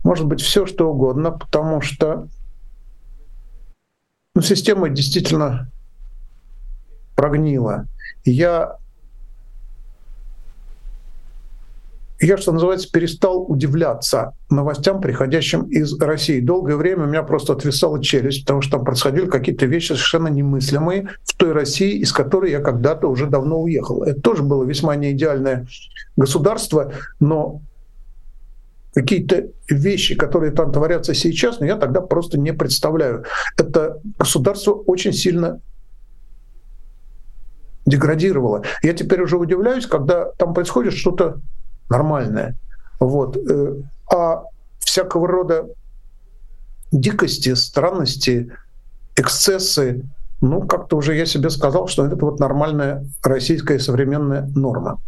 Может 0.04 0.26
быть 0.26 0.40
все 0.40 0.66
что 0.66 0.90
угодно, 0.90 1.32
потому 1.32 1.80
что 1.80 2.28
ну, 4.34 4.42
система 4.42 4.88
действительно 4.88 5.70
прогнила. 7.16 7.86
Я 8.24 8.76
я, 12.20 12.36
что 12.36 12.52
называется, 12.52 12.90
перестал 12.90 13.44
удивляться 13.48 14.32
новостям, 14.50 15.00
приходящим 15.00 15.64
из 15.64 15.98
России. 16.00 16.40
Долгое 16.40 16.76
время 16.76 17.04
у 17.04 17.06
меня 17.06 17.22
просто 17.22 17.52
отвисала 17.52 18.02
челюсть, 18.02 18.44
потому 18.44 18.60
что 18.60 18.78
там 18.78 18.84
происходили 18.84 19.26
какие-то 19.26 19.66
вещи 19.66 19.88
совершенно 19.88 20.28
немыслимые 20.28 21.10
в 21.24 21.36
той 21.36 21.52
России, 21.52 21.98
из 21.98 22.12
которой 22.12 22.50
я 22.50 22.60
когда-то 22.60 23.08
уже 23.08 23.26
давно 23.26 23.60
уехал. 23.60 24.02
Это 24.02 24.20
тоже 24.20 24.42
было 24.42 24.64
весьма 24.64 24.96
неидеальное 24.96 25.66
государство, 26.16 26.92
но 27.20 27.62
какие-то 28.94 29.44
вещи, 29.70 30.16
которые 30.16 30.50
там 30.50 30.72
творятся 30.72 31.14
сейчас, 31.14 31.60
но 31.60 31.66
я 31.66 31.76
тогда 31.76 32.00
просто 32.00 32.38
не 32.38 32.52
представляю. 32.52 33.24
Это 33.56 34.00
государство 34.18 34.72
очень 34.72 35.12
сильно 35.12 35.60
деградировало. 37.86 38.64
Я 38.82 38.92
теперь 38.92 39.22
уже 39.22 39.36
удивляюсь, 39.36 39.86
когда 39.86 40.24
там 40.32 40.52
происходит 40.52 40.94
что-то 40.94 41.40
нормальное. 41.88 42.56
Вот. 43.00 43.36
Э, 43.36 43.74
а 44.12 44.44
всякого 44.78 45.28
рода 45.28 45.66
дикости, 46.90 47.54
странности, 47.54 48.52
эксцессы, 49.16 50.04
ну, 50.40 50.62
как-то 50.62 50.96
уже 50.96 51.16
я 51.16 51.26
себе 51.26 51.50
сказал, 51.50 51.88
что 51.88 52.06
это 52.06 52.16
вот 52.16 52.38
нормальная 52.38 53.04
российская 53.22 53.78
современная 53.78 54.42
норма. 54.54 54.98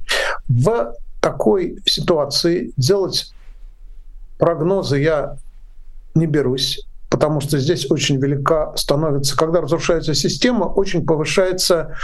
В 0.49 0.95
такой 1.21 1.79
ситуации 1.85 2.73
делать 2.77 3.33
прогнозы 4.39 4.99
я 4.99 5.37
не 6.15 6.27
берусь, 6.27 6.81
потому 7.09 7.41
что 7.41 7.59
здесь 7.59 7.91
очень 7.91 8.17
велика 8.21 8.75
становится, 8.77 9.37
когда 9.37 9.61
разрушается 9.61 10.15
система, 10.15 10.65
очень 10.65 11.05
повышается 11.07 11.95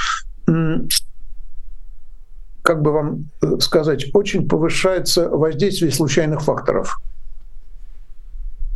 как 2.67 2.83
бы 2.83 2.93
вам 2.93 3.31
э, 3.41 3.59
сказать, 3.61 4.07
очень 4.13 4.49
повышается 4.49 5.29
воздействие 5.29 5.93
случайных 5.93 6.43
факторов. 6.43 7.01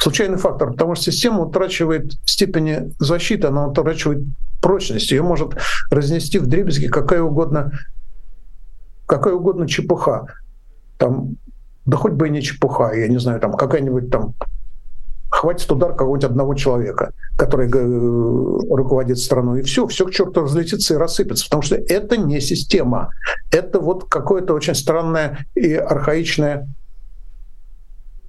Случайный 0.01 0.39
фактор, 0.39 0.71
потому 0.71 0.95
что 0.95 1.11
система 1.11 1.43
утрачивает 1.43 2.13
степени 2.25 2.95
защиты, 3.01 3.49
она 3.49 3.67
утрачивает 3.67 4.25
прочность, 4.63 5.11
ее 5.11 5.23
может 5.23 5.57
разнести 5.91 6.39
в 6.39 6.47
дребезги 6.47 6.87
какая 6.87 7.21
угодно, 7.21 7.73
какая 9.07 9.35
угодно 9.35 9.67
чепуха. 9.67 10.27
Там 10.97 11.37
да 11.85 11.97
хоть 11.97 12.13
бы 12.13 12.29
и 12.29 12.31
не 12.31 12.43
чепуха, 12.43 12.93
я 12.93 13.09
не 13.09 13.19
знаю, 13.19 13.41
там 13.41 13.55
какая-нибудь 13.55 14.11
там 14.11 14.35
хватит 15.41 15.73
удар 15.73 15.93
какого-нибудь 15.93 16.31
одного 16.31 16.55
человека, 16.55 17.15
который 17.39 17.67
э, 17.67 18.75
руководит 18.75 19.19
страной, 19.19 19.61
и 19.61 19.63
все, 19.63 19.87
все 19.87 20.05
к 20.05 20.11
черту 20.11 20.43
разлетится 20.43 20.93
и 20.93 20.97
рассыпется, 20.99 21.47
потому 21.47 21.63
что 21.63 21.77
это 21.77 22.19
не 22.19 22.41
система, 22.41 23.09
это 23.51 23.81
вот 23.81 24.05
какое-то 24.05 24.53
очень 24.53 24.75
странное 24.75 25.47
и 25.55 25.73
архаичное 25.73 26.69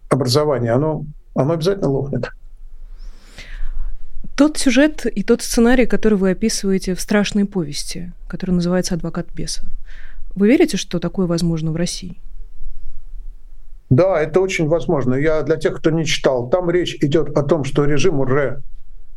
образование, 0.08 0.72
оно, 0.72 1.04
оно 1.36 1.54
обязательно 1.54 1.90
лопнет. 1.90 2.30
Тот 4.38 4.58
сюжет 4.58 5.06
и 5.06 5.22
тот 5.24 5.42
сценарий, 5.42 5.88
который 5.88 6.18
вы 6.18 6.32
описываете 6.32 6.96
в 6.96 7.02
страшной 7.02 7.44
повести, 7.44 8.14
который 8.30 8.52
называется 8.52 8.96
«Адвокат 8.96 9.28
беса», 9.34 9.64
вы 10.34 10.48
верите, 10.48 10.78
что 10.78 11.00
такое 11.00 11.28
возможно 11.28 11.74
в 11.74 11.76
России? 11.76 12.22
Да, 13.92 14.22
это 14.22 14.40
очень 14.40 14.70
возможно. 14.70 15.16
Я 15.16 15.44
для 15.44 15.58
тех, 15.58 15.78
кто 15.78 15.92
не 15.92 16.06
читал, 16.06 16.50
там 16.50 16.72
речь 16.72 16.96
идет 17.02 17.38
о 17.38 17.44
том, 17.44 17.66
что 17.66 17.84
режим 17.84 18.22
уже 18.22 18.64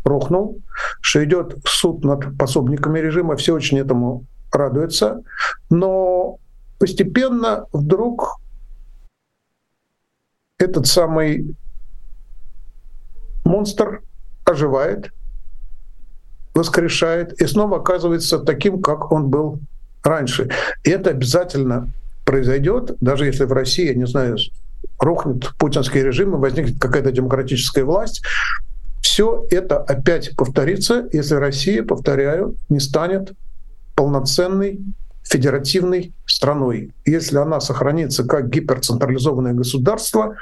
рухнул, 0.04 0.58
что 1.00 1.24
идет 1.24 1.56
суд 1.64 2.04
над 2.04 2.36
пособниками 2.36 2.98
режима, 2.98 3.36
все 3.36 3.54
очень 3.54 3.78
этому 3.78 4.24
радуются, 4.52 5.22
но 5.70 6.38
постепенно 6.80 7.66
вдруг 7.72 8.40
этот 10.58 10.88
самый 10.88 11.54
монстр 13.44 14.02
оживает, 14.44 15.12
воскрешает 16.52 17.40
и 17.40 17.46
снова 17.46 17.78
оказывается 17.78 18.40
таким, 18.40 18.82
как 18.82 19.12
он 19.12 19.28
был 19.28 19.60
раньше. 20.02 20.50
И 20.82 20.90
это 20.90 21.10
обязательно 21.10 21.92
произойдет, 22.24 22.96
даже 23.00 23.26
если 23.26 23.44
в 23.44 23.52
России, 23.52 23.86
я 23.86 23.94
не 23.94 24.06
знаю, 24.06 24.36
рухнет 24.98 25.52
путинский 25.58 26.02
режим 26.02 26.34
и 26.34 26.38
возникнет 26.38 26.78
какая-то 26.80 27.12
демократическая 27.12 27.84
власть, 27.84 28.22
все 29.00 29.46
это 29.50 29.78
опять 29.78 30.34
повторится, 30.36 31.08
если 31.12 31.34
Россия, 31.34 31.82
повторяю, 31.82 32.56
не 32.68 32.80
станет 32.80 33.32
полноценной 33.94 34.80
федеративной 35.22 36.14
страной. 36.26 36.92
Если 37.04 37.36
она 37.36 37.60
сохранится 37.60 38.24
как 38.24 38.50
гиперцентрализованное 38.50 39.52
государство, 39.52 40.36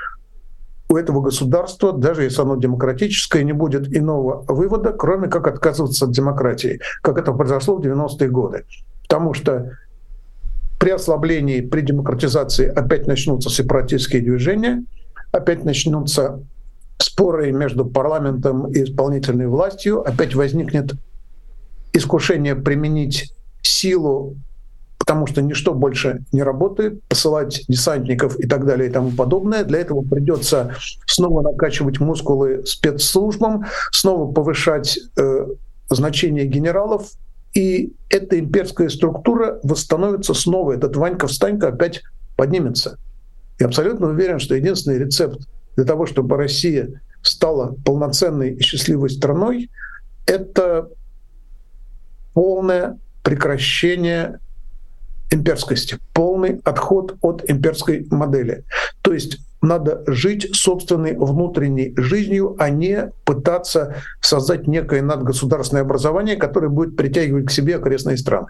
у 0.89 0.97
этого 0.97 1.23
государства, 1.23 1.93
даже 1.93 2.25
если 2.25 2.43
оно 2.43 2.57
демократическое, 2.57 3.45
не 3.45 3.53
будет 3.53 3.95
иного 3.97 4.45
вывода, 4.47 4.93
кроме 4.93 5.29
как 5.29 5.47
отказываться 5.47 6.05
от 6.05 6.13
демократии, 6.13 6.81
как 7.03 7.19
это 7.19 7.33
произошло 7.33 7.77
в 7.77 7.81
90-е 7.81 8.29
годы. 8.29 8.65
Потому 9.03 9.35
что 9.35 9.73
при 10.83 10.91
ослаблении, 10.91 11.61
при 11.61 11.83
демократизации 11.83 12.67
опять 12.67 13.07
начнутся 13.07 13.51
сепаратистские 13.51 14.21
движения, 14.21 14.83
опять 15.31 15.65
начнутся 15.65 16.41
споры 16.99 17.53
между 17.53 17.85
парламентом 17.85 18.67
и 18.67 18.83
исполнительной 18.83 19.47
властью, 19.47 20.01
опять 20.01 20.35
возникнет 20.35 20.95
искушение 21.93 22.57
применить 22.57 23.33
силу, 23.63 24.35
потому 24.99 25.29
что 25.29 25.41
ничто 25.41 25.73
больше 25.73 26.25
не 26.33 26.43
работает, 26.43 27.01
посылать 27.05 27.63
десантников 27.69 28.41
и 28.41 28.49
так 28.49 28.67
далее 28.67 28.91
и 28.91 28.93
тому 28.93 29.13
подобное. 29.13 29.63
Для 29.63 29.79
этого 29.79 30.03
придется 30.03 30.75
снова 31.07 31.43
накачивать 31.43 32.01
мускулы 32.01 32.67
спецслужбам, 32.67 33.67
снова 33.93 34.33
повышать 34.33 34.99
э, 35.17 35.47
значение 35.91 36.45
генералов, 36.45 37.13
и 37.55 37.93
эта 38.09 38.39
имперская 38.39 38.89
структура 38.89 39.61
восстановится 39.63 40.35
снова. 40.35 40.73
Этот 40.73 40.97
Ванька-встанька 40.97 41.69
опять 41.69 42.03
поднимется. 42.37 42.99
Я 43.59 43.67
абсолютно 43.67 44.09
уверен, 44.09 44.39
что 44.39 44.55
единственный 44.55 44.99
рецепт 44.99 45.47
для 45.77 45.85
того, 45.85 46.07
чтобы 46.07 46.37
Россия 46.37 47.03
стала 47.23 47.75
полноценной 47.85 48.55
и 48.55 48.61
счастливой 48.61 49.11
страной, 49.11 49.71
это 50.27 50.89
полное 52.35 52.99
прекращение 53.23 54.41
имперскости, 55.33 55.99
полный 56.13 56.61
отход 56.65 57.17
от 57.23 57.49
имперской 57.49 58.07
модели. 58.11 58.65
То 59.03 59.13
есть 59.13 59.39
надо 59.61 60.03
жить 60.07 60.51
собственной 60.55 61.17
внутренней 61.17 61.95
жизнью, 61.97 62.57
а 62.59 62.69
не 62.69 63.13
пытаться 63.25 63.97
создать 64.21 64.67
некое 64.67 65.03
надгосударственное 65.03 65.83
образование, 65.83 66.37
которое 66.37 66.69
будет 66.69 66.97
притягивать 66.97 67.47
к 67.47 67.51
себе 67.51 67.77
окрестные 67.77 68.17
страны. 68.17 68.49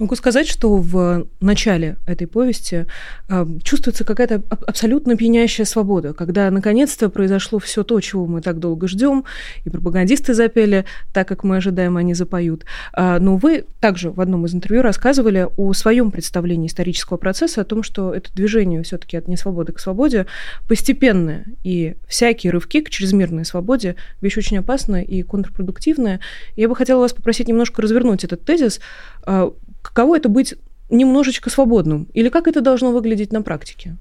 Могу 0.00 0.16
сказать, 0.16 0.48
что 0.48 0.78
в 0.78 1.26
начале 1.42 1.98
этой 2.06 2.26
повести 2.26 2.86
э, 3.28 3.46
чувствуется 3.62 4.02
какая-то 4.02 4.42
абсолютно 4.48 5.14
пьянящая 5.14 5.66
свобода, 5.66 6.14
когда 6.14 6.50
наконец-то 6.50 7.10
произошло 7.10 7.58
все 7.58 7.84
то, 7.84 8.00
чего 8.00 8.24
мы 8.24 8.40
так 8.40 8.60
долго 8.60 8.88
ждем, 8.88 9.26
и 9.66 9.68
пропагандисты 9.68 10.32
запели 10.32 10.86
так, 11.12 11.28
как 11.28 11.44
мы 11.44 11.58
ожидаем, 11.58 11.98
они 11.98 12.14
запоют. 12.14 12.64
Э, 12.96 13.18
но 13.18 13.36
вы 13.36 13.66
также 13.78 14.10
в 14.10 14.22
одном 14.22 14.46
из 14.46 14.54
интервью 14.54 14.80
рассказывали 14.80 15.46
о 15.58 15.74
своем 15.74 16.10
представлении 16.10 16.68
исторического 16.68 17.18
процесса, 17.18 17.60
о 17.60 17.64
том, 17.64 17.82
что 17.82 18.14
это 18.14 18.32
движение 18.34 18.82
все-таки 18.82 19.18
от 19.18 19.28
несвободы 19.28 19.72
к 19.72 19.80
свободе 19.80 20.24
постепенное, 20.66 21.44
и 21.62 21.96
всякие 22.08 22.52
рывки 22.52 22.80
к 22.80 22.88
чрезмерной 22.88 23.44
свободе 23.44 23.96
вещь 24.22 24.38
очень 24.38 24.56
опасная 24.56 25.02
и 25.02 25.20
контрпродуктивная. 25.20 26.20
Я 26.56 26.70
бы 26.70 26.74
хотела 26.74 27.00
вас 27.00 27.12
попросить 27.12 27.48
немножко 27.48 27.82
развернуть 27.82 28.24
этот 28.24 28.42
тезис 28.46 28.80
э, 29.26 29.50
Каково 29.82 30.16
это 30.16 30.28
быть 30.28 30.54
немножечко 30.90 31.50
свободным? 31.50 32.04
Или 32.14 32.28
как 32.28 32.48
это 32.48 32.60
должно 32.60 32.92
выглядеть 32.92 33.32
на 33.32 33.42
практике? 33.42 33.96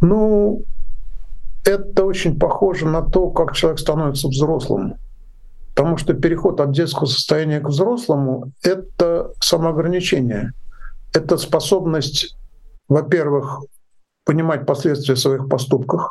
Ну, 0.00 0.62
это 1.64 2.04
очень 2.04 2.38
похоже 2.38 2.86
на 2.86 3.02
то, 3.02 3.30
как 3.30 3.54
человек 3.54 3.78
становится 3.78 4.28
взрослым. 4.28 4.94
Потому 5.74 5.96
что 5.96 6.14
переход 6.14 6.60
от 6.60 6.72
детского 6.72 7.06
состояния 7.06 7.60
к 7.60 7.68
взрослому— 7.68 8.52
это 8.62 9.32
самоограничение. 9.40 10.52
Это 11.14 11.36
способность, 11.36 12.36
во-первых, 12.88 13.62
понимать 14.24 14.66
последствия 14.66 15.16
своих 15.16 15.48
поступков, 15.48 16.02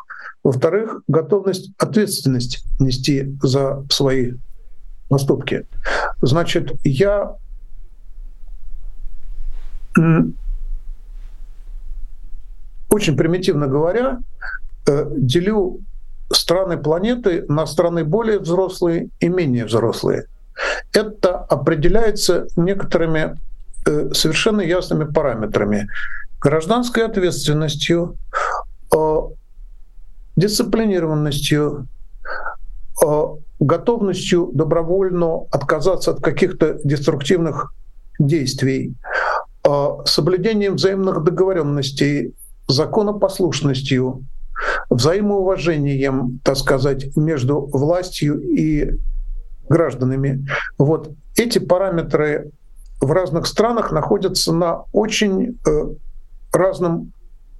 во-вторых, 0.42 1.02
готовность 1.06 1.72
ответственность 1.78 2.64
нести 2.78 3.36
за 3.42 3.84
свои 3.90 4.32
поступки. 5.08 5.66
Значит, 6.22 6.72
я 6.84 7.36
очень 12.92 13.16
примитивно 13.16 13.66
говоря, 13.66 14.18
э, 14.86 15.06
делю 15.16 15.80
страны 16.30 16.76
планеты 16.76 17.44
на 17.48 17.66
страны 17.66 18.04
более 18.04 18.38
взрослые 18.38 19.08
и 19.20 19.28
менее 19.28 19.64
взрослые. 19.64 20.26
Это 20.92 21.38
определяется 21.38 22.46
некоторыми 22.56 23.38
э, 23.86 24.10
совершенно 24.12 24.60
ясными 24.60 25.04
параметрами. 25.04 25.88
Гражданской 26.40 27.06
ответственностью, 27.06 28.16
э, 28.94 29.16
дисциплинированностью, 30.36 31.88
готовностью 33.58 34.50
добровольно 34.54 35.46
отказаться 35.50 36.12
от 36.12 36.20
каких-то 36.20 36.78
деструктивных 36.84 37.72
действий, 38.18 38.94
соблюдением 40.06 40.74
взаимных 40.74 41.22
договоренностей, 41.22 42.34
законопослушностью, 42.68 44.24
взаимоуважением, 44.90 46.40
так 46.44 46.56
сказать, 46.56 47.16
между 47.16 47.60
властью 47.72 48.40
и 48.40 48.98
гражданами. 49.68 50.46
Вот 50.78 51.12
эти 51.36 51.58
параметры 51.58 52.50
в 53.00 53.10
разных 53.10 53.46
странах 53.46 53.90
находятся 53.92 54.52
на 54.52 54.84
очень 54.92 55.58
э, 55.66 55.88
разном 56.52 57.12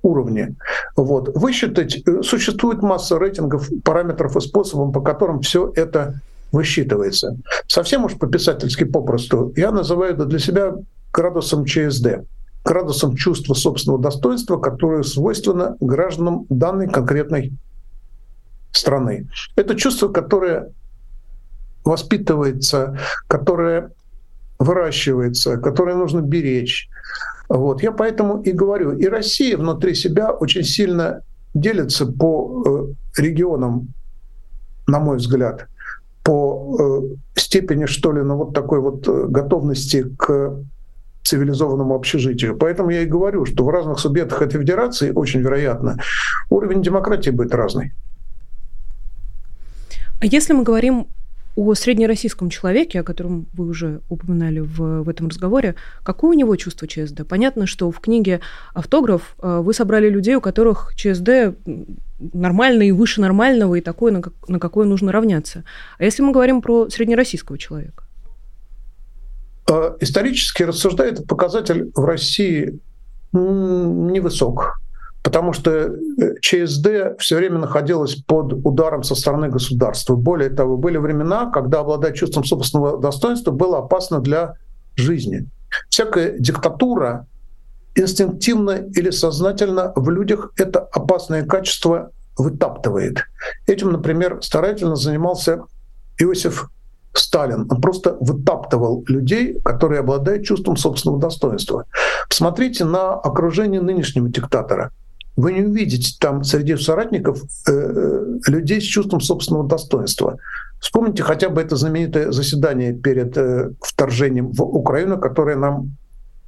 уровне. 0.03 0.55
Вот. 0.97 1.37
Высчитать, 1.37 2.03
э, 2.07 2.23
существует 2.23 2.83
масса 2.83 3.19
рейтингов, 3.19 3.69
параметров 3.85 4.37
и 4.37 4.41
способов, 4.41 4.93
по 4.93 5.01
которым 5.01 5.41
все 5.41 5.73
это 5.75 6.21
высчитывается. 6.53 7.37
Совсем 7.67 8.05
уж 8.05 8.19
по-писательски 8.19 8.85
попросту, 8.85 9.53
я 9.57 9.71
называю 9.71 10.15
это 10.15 10.27
для 10.27 10.39
себя 10.39 10.75
градусом 11.13 11.65
ЧСД, 11.65 12.25
градусом 12.65 13.17
чувства 13.17 13.55
собственного 13.55 14.03
достоинства, 14.03 14.59
которое 14.59 15.03
свойственно 15.03 15.77
гражданам 15.81 16.47
данной 16.49 16.89
конкретной 16.89 17.53
страны. 18.73 19.29
Это 19.57 19.75
чувство, 19.75 20.09
которое 20.09 20.71
воспитывается, 21.85 22.99
которое 23.27 23.91
выращивается, 24.59 25.57
которое 25.59 25.97
нужно 25.97 26.21
беречь. 26.21 26.89
Вот. 27.49 27.83
Я 27.83 27.93
поэтому 27.93 28.41
и 28.43 28.53
говорю, 28.53 28.93
и 28.93 29.07
Россия 29.07 29.59
внутри 29.59 29.95
себя 29.95 30.31
очень 30.31 30.63
сильно 30.63 31.23
делится 31.55 32.07
по 32.07 32.95
э, 33.17 33.21
регионам, 33.21 33.89
на 34.87 35.01
мой 35.01 35.19
взгляд, 35.19 35.67
по 36.23 37.11
э, 37.35 37.39
степени, 37.39 37.87
что 37.87 38.13
ли, 38.13 38.23
ну 38.23 38.37
вот 38.37 38.55
такой 38.55 38.81
вот 38.81 39.07
э, 39.07 39.27
готовности 39.29 40.05
к 40.17 40.57
цивилизованному 41.23 41.95
общежитию. 41.95 42.57
Поэтому 42.57 42.91
я 42.91 43.03
и 43.03 43.07
говорю, 43.07 43.45
что 43.45 43.65
в 43.65 43.71
разных 43.71 43.99
субъектах 43.99 44.43
этой 44.43 44.61
федерации 44.61 45.13
очень 45.15 45.41
вероятно 45.41 45.99
уровень 46.51 46.83
демократии 46.83 47.31
будет 47.31 47.55
разный. 47.55 47.93
А 50.21 50.27
если 50.27 50.53
мы 50.53 50.63
говорим 50.63 51.07
о 51.57 51.75
среднероссийском 51.75 52.49
человеке, 52.49 53.01
о 53.01 53.03
котором 53.03 53.47
вы 53.53 53.67
уже 53.67 54.01
упоминали 54.09 54.61
в, 54.61 55.03
в 55.03 55.09
этом 55.09 55.29
разговоре, 55.29 55.75
какое 56.03 56.31
у 56.31 56.35
него 56.35 56.57
чувство 56.57 56.89
ЧСД? 56.89 57.27
Понятно, 57.29 57.67
что 57.67 57.91
в 57.91 58.01
книге 58.01 58.41
«Автограф» 58.73 59.37
э, 59.43 59.61
вы 59.63 59.75
собрали 59.75 60.09
людей, 60.09 60.35
у 60.35 60.41
которых 60.41 60.93
ЧСД 60.97 61.57
нормальный 62.33 62.89
и 62.89 62.93
выше 62.93 63.21
нормального, 63.21 63.75
и 63.75 63.81
такое, 63.81 64.13
на, 64.13 64.23
как, 64.23 64.33
на 64.49 64.59
какое 64.59 64.87
нужно 64.87 65.13
равняться. 65.13 65.65
А 65.99 66.05
если 66.05 66.23
мы 66.23 66.33
говорим 66.33 66.63
про 66.63 66.89
среднероссийского 66.89 67.59
человека? 67.59 68.05
Исторически 70.01 70.63
рассуждая, 70.65 71.13
этот 71.13 71.27
показатель 71.27 71.91
в 71.95 72.05
России 72.05 72.79
невысок 73.33 74.83
потому 75.23 75.53
что 75.53 75.71
э, 75.71 75.91
ЧСД 76.41 77.19
все 77.19 77.37
время 77.37 77.59
находилась 77.59 78.17
под 78.17 78.53
ударом 78.65 79.03
со 79.03 79.15
стороны 79.15 79.49
государства. 79.49 80.17
Более 80.17 80.51
того, 80.51 80.77
были 80.77 80.97
времена, 80.97 81.51
когда 81.51 81.81
обладать 81.81 82.17
чувством 82.17 82.45
собственного 82.45 83.01
достоинства 83.01 83.53
было 83.53 83.79
опасно 83.79 84.21
для 84.21 84.55
жизни. 84.97 85.49
Всякая 85.89 86.39
диктатура 86.39 87.27
инстинктивно 87.95 88.89
или 88.95 89.11
сознательно 89.11 89.93
в 89.95 90.11
людях 90.11 90.53
это 90.57 90.81
опасное 90.81 91.45
качество 91.45 92.11
вытаптывает. 92.37 93.25
Этим, 93.67 93.93
например, 93.93 94.43
старательно 94.43 94.97
занимался 94.97 95.63
Иосиф 96.19 96.69
Сталин. 97.15 97.67
Он 97.71 97.81
просто 97.81 98.17
вытаптывал 98.21 99.05
людей, 99.07 99.61
которые 99.65 100.01
обладают 100.01 100.45
чувством 100.45 100.77
собственного 100.77 101.21
достоинства. 101.21 101.85
Посмотрите 102.29 102.85
на 102.85 103.13
окружение 103.15 103.81
нынешнего 103.81 104.29
диктатора– 104.29 104.91
вы 105.37 105.53
не 105.53 105.63
увидите 105.63 106.15
там 106.21 106.45
среди 106.45 106.77
соратников 106.77 107.43
э, 107.67 107.73
э, 107.73 108.51
людей 108.51 108.81
с 108.81 108.85
чувством 108.85 109.21
собственного 109.21 109.67
достоинства. 109.67 110.39
Вспомните 110.79 111.23
хотя 111.23 111.49
бы 111.49 111.63
это 111.63 111.77
знаменитое 111.77 112.33
заседание 112.33 112.93
перед 112.93 113.37
э, 113.37 113.71
вторжением 113.81 114.53
в 114.53 114.63
Украину, 114.63 115.19
которое 115.19 115.57
нам 115.57 115.97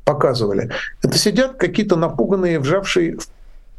показывали. 0.05 0.71
Это 1.03 1.17
сидят 1.17 1.57
какие-то 1.57 1.97
напуганные, 1.97 2.59
вжавшие 2.59 3.17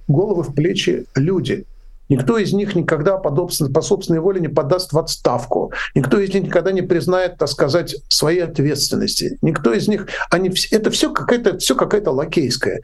головы 0.08 0.42
в 0.44 0.56
плечи 0.56 1.06
люди. 1.16 1.66
Никто 2.08 2.38
из 2.38 2.53
них 2.53 2.76
никогда 2.76 3.18
по 3.18 3.82
собственной 3.82 4.20
воле 4.20 4.39
не 4.39 4.47
подаст 4.47 4.93
в 4.93 4.99
отставку. 4.99 5.74
Никто 5.95 6.20
из 6.20 6.34
них 6.34 6.43
никогда 6.43 6.72
не 6.72 6.84
признает, 6.84 7.38
так 7.38 7.49
сказать, 7.49 7.95
своей 8.10 8.43
ответственности. 8.43 9.38
Никто 9.41 9.74
из 9.74 9.88
них, 9.88 10.08
они, 10.30 10.51
это 10.72 10.91
все 10.91 11.12
какая-то 11.12 11.58
все 11.58 11.76
какая-то 11.76 12.12
лакейская. 12.12 12.82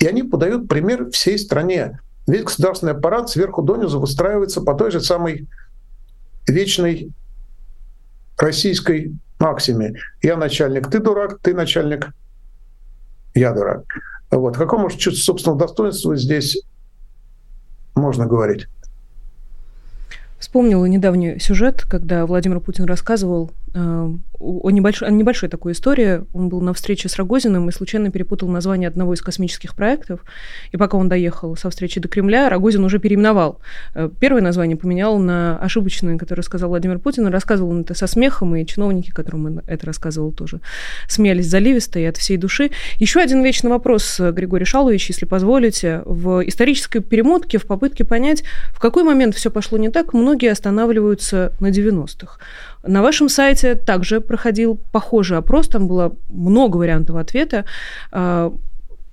И 0.00 0.06
они 0.06 0.22
подают 0.24 0.68
пример 0.68 1.10
всей 1.10 1.38
стране. 1.38 2.00
Весь 2.26 2.44
государственный 2.44 2.92
аппарат 2.92 3.30
сверху 3.30 3.62
донизу 3.62 4.00
выстраивается 4.00 4.60
по 4.60 4.74
той 4.74 4.90
же 4.90 5.00
самой 5.00 5.46
вечной 6.48 7.10
российской 8.36 9.12
максиме. 9.38 9.94
Я 10.22 10.36
начальник, 10.36 10.90
ты 10.90 10.98
дурак, 10.98 11.38
ты 11.42 11.54
начальник, 11.54 12.08
я 13.34 13.52
дурак. 13.52 13.84
Вот. 14.30 14.56
О 14.56 14.58
каком 14.58 14.80
может 14.82 14.98
чувство 14.98 15.22
собственного 15.22 15.60
достоинства 15.60 16.16
здесь 16.16 16.58
можно 17.94 18.26
говорить? 18.26 18.66
Вспомнила 20.38 20.84
недавний 20.84 21.38
сюжет, 21.38 21.84
когда 21.88 22.26
Владимир 22.26 22.60
Путин 22.60 22.84
рассказывал 22.84 23.50
о 23.74 24.70
небольшой, 24.70 25.08
о 25.08 25.10
небольшой 25.10 25.48
такой 25.48 25.72
истории. 25.72 26.22
Он 26.32 26.48
был 26.48 26.60
на 26.60 26.74
встрече 26.74 27.08
с 27.08 27.16
Рогозиным 27.16 27.68
и 27.68 27.72
случайно 27.72 28.10
перепутал 28.10 28.48
название 28.48 28.88
одного 28.88 29.14
из 29.14 29.20
космических 29.20 29.74
проектов. 29.74 30.20
И 30.70 30.76
пока 30.76 30.96
он 30.96 31.08
доехал 31.08 31.56
со 31.56 31.70
встречи 31.70 32.00
до 32.00 32.08
Кремля, 32.08 32.48
Рогозин 32.48 32.84
уже 32.84 32.98
переименовал. 32.98 33.60
Э, 33.94 34.08
первое 34.20 34.42
название 34.42 34.76
поменял 34.76 35.18
на 35.18 35.58
ошибочное, 35.58 36.18
которое 36.18 36.42
сказал 36.42 36.68
Владимир 36.68 36.98
Путин. 36.98 37.26
Рассказывал 37.26 37.70
он 37.70 37.80
это 37.80 37.94
со 37.94 38.06
смехом, 38.06 38.54
и 38.54 38.66
чиновники, 38.66 39.10
которым 39.10 39.46
он 39.46 39.62
это 39.66 39.86
рассказывал, 39.86 40.32
тоже 40.32 40.60
смеялись 41.08 41.48
заливисто 41.48 41.98
и 41.98 42.04
от 42.04 42.16
всей 42.16 42.36
души. 42.36 42.70
Еще 42.98 43.20
один 43.20 43.42
вечный 43.42 43.70
вопрос, 43.70 44.20
Григорий 44.20 44.64
Шалович, 44.64 45.08
если 45.08 45.24
позволите. 45.26 46.02
В 46.04 46.46
исторической 46.46 47.00
перемотке, 47.00 47.58
в 47.58 47.66
попытке 47.66 48.04
понять, 48.04 48.44
в 48.72 48.78
какой 48.78 49.04
момент 49.04 49.34
все 49.34 49.50
пошло 49.50 49.78
не 49.78 49.88
так, 49.88 50.12
многие 50.12 50.50
останавливаются 50.50 51.52
на 51.60 51.70
90-х. 51.70 52.38
На 52.86 53.02
вашем 53.02 53.28
сайте 53.28 53.74
также 53.74 54.20
проходил 54.20 54.78
похожий 54.92 55.38
опрос, 55.38 55.68
там 55.68 55.88
было 55.88 56.16
много 56.28 56.76
вариантов 56.76 57.16
ответа. 57.16 57.64
А, 58.12 58.52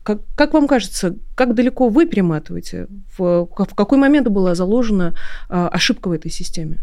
как, 0.03 0.19
как 0.35 0.53
вам 0.53 0.67
кажется, 0.67 1.15
как 1.35 1.55
далеко 1.55 1.89
вы 1.89 2.05
перематываете? 2.05 2.87
В, 3.17 3.45
в 3.45 3.75
какой 3.75 3.97
момент 3.97 4.27
была 4.27 4.55
заложена 4.55 5.13
а, 5.47 5.69
ошибка 5.69 6.09
в 6.09 6.11
этой 6.11 6.31
системе? 6.31 6.79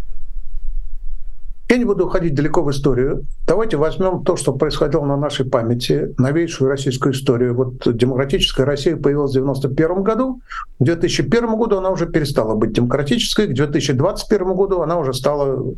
Я 1.70 1.76
не 1.76 1.84
буду 1.84 2.07
уходить 2.07 2.34
далеко 2.34 2.62
в 2.62 2.70
историю. 2.70 3.24
Давайте 3.47 3.76
возьмем 3.76 4.24
то, 4.24 4.36
что 4.36 4.55
происходило 4.55 5.05
на 5.05 5.18
нашей 5.18 5.45
памяти, 5.45 6.14
новейшую 6.16 6.70
российскую 6.70 7.12
историю. 7.12 7.55
Вот 7.55 7.95
демократическая 7.95 8.64
Россия 8.64 8.97
появилась 8.97 9.34
в 9.34 9.39
1991 9.39 10.03
году. 10.03 10.41
К 10.80 10.84
2001 10.84 11.57
году 11.57 11.76
она 11.76 11.91
уже 11.91 12.07
перестала 12.07 12.55
быть 12.55 12.72
демократической. 12.72 13.49
К 13.49 13.53
2021 13.55 14.55
году 14.55 14.80
она 14.80 14.99
уже 14.99 15.12
стала 15.12 15.74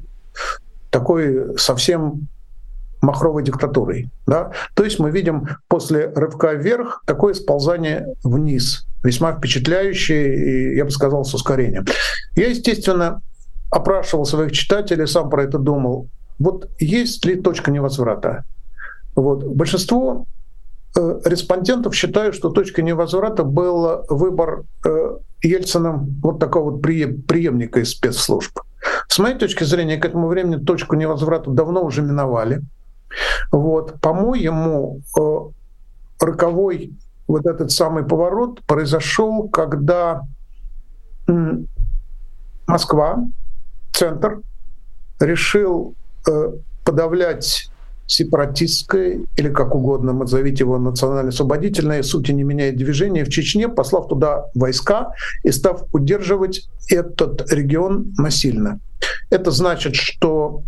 такой 0.90 1.56
совсем 1.56 2.28
махровой 3.00 3.42
диктатурой. 3.42 4.10
Да? 4.26 4.52
То 4.74 4.84
есть 4.84 4.98
мы 4.98 5.10
видим 5.10 5.48
после 5.68 6.12
рывка 6.14 6.52
вверх 6.52 7.02
такое 7.06 7.34
сползание 7.34 8.14
вниз, 8.22 8.86
весьма 9.02 9.32
впечатляющее 9.32 10.74
и, 10.74 10.76
я 10.76 10.84
бы 10.84 10.90
сказал, 10.90 11.24
с 11.24 11.34
ускорением. 11.34 11.86
Я, 12.36 12.48
естественно, 12.48 13.22
опрашивал 13.70 14.26
своих 14.26 14.52
читателей, 14.52 15.06
сам 15.06 15.30
про 15.30 15.44
это 15.44 15.58
думал. 15.58 16.08
Вот 16.38 16.68
есть 16.78 17.24
ли 17.24 17.36
точка 17.36 17.70
невозврата? 17.70 18.44
Вот. 19.14 19.44
Большинство 19.44 20.26
э, 20.96 21.20
респондентов 21.24 21.94
считают, 21.94 22.34
что 22.34 22.50
точкой 22.50 22.82
невозврата 22.82 23.44
был 23.44 24.04
выбор 24.08 24.64
э, 24.84 25.16
Ельциным 25.42 26.18
вот 26.22 26.38
такого 26.38 26.72
вот 26.72 26.82
преемника 26.82 27.80
из 27.80 27.90
спецслужб. 27.90 28.58
С 29.10 29.18
моей 29.18 29.36
точки 29.36 29.64
зрения, 29.64 29.96
к 29.96 30.04
этому 30.04 30.28
времени 30.28 30.64
точку 30.64 30.94
невозврата 30.94 31.50
давно 31.50 31.82
уже 31.82 32.00
миновали. 32.00 32.62
Вот. 33.50 34.00
По-моему, 34.00 35.00
э, 35.18 36.24
роковой 36.24 36.92
вот 37.26 37.44
этот 37.44 37.72
самый 37.72 38.04
поворот 38.04 38.62
произошел, 38.66 39.48
когда 39.48 40.22
Москва, 42.68 43.24
центр, 43.92 44.42
решил 45.18 45.96
э, 46.28 46.52
подавлять 46.84 47.68
сепаратистское 48.10 49.20
или 49.36 49.48
как 49.50 49.74
угодно 49.74 50.12
назовите 50.12 50.64
его 50.64 50.78
национально-освободительное, 50.78 52.02
сути 52.02 52.32
не 52.32 52.42
меняет 52.42 52.76
движение 52.76 53.24
в 53.24 53.28
Чечне, 53.28 53.68
послав 53.68 54.08
туда 54.08 54.46
войска 54.54 55.12
и 55.44 55.52
став 55.52 55.84
удерживать 55.92 56.68
этот 56.88 57.50
регион 57.52 58.12
насильно. 58.18 58.80
Это 59.30 59.50
значит, 59.50 59.94
что 59.94 60.62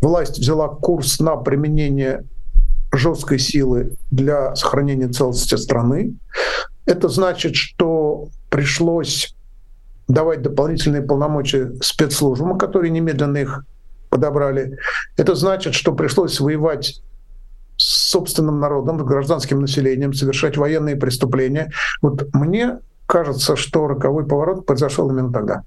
власть 0.00 0.38
взяла 0.38 0.68
курс 0.68 1.18
на 1.18 1.36
применение 1.36 2.24
жесткой 2.92 3.40
силы 3.40 3.96
для 4.10 4.54
сохранения 4.54 5.08
целостности 5.08 5.56
страны. 5.56 6.14
Это 6.86 7.08
значит, 7.08 7.56
что 7.56 8.28
пришлось 8.48 9.34
давать 10.06 10.42
дополнительные 10.42 11.02
полномочия 11.02 11.72
спецслужбам, 11.80 12.58
которые 12.58 12.90
немедленно 12.90 13.38
их 13.38 13.64
подобрали. 14.14 14.78
Это 15.16 15.34
значит, 15.34 15.74
что 15.74 15.92
пришлось 15.92 16.38
воевать 16.38 17.02
с 17.76 18.10
собственным 18.10 18.60
народом, 18.60 19.00
с 19.00 19.02
гражданским 19.02 19.60
населением, 19.60 20.14
совершать 20.14 20.56
военные 20.56 20.94
преступления. 20.94 21.72
Вот 22.00 22.32
мне 22.32 22.78
кажется, 23.06 23.56
что 23.56 23.88
роковой 23.88 24.24
поворот 24.24 24.66
произошел 24.66 25.10
именно 25.10 25.32
тогда. 25.32 25.64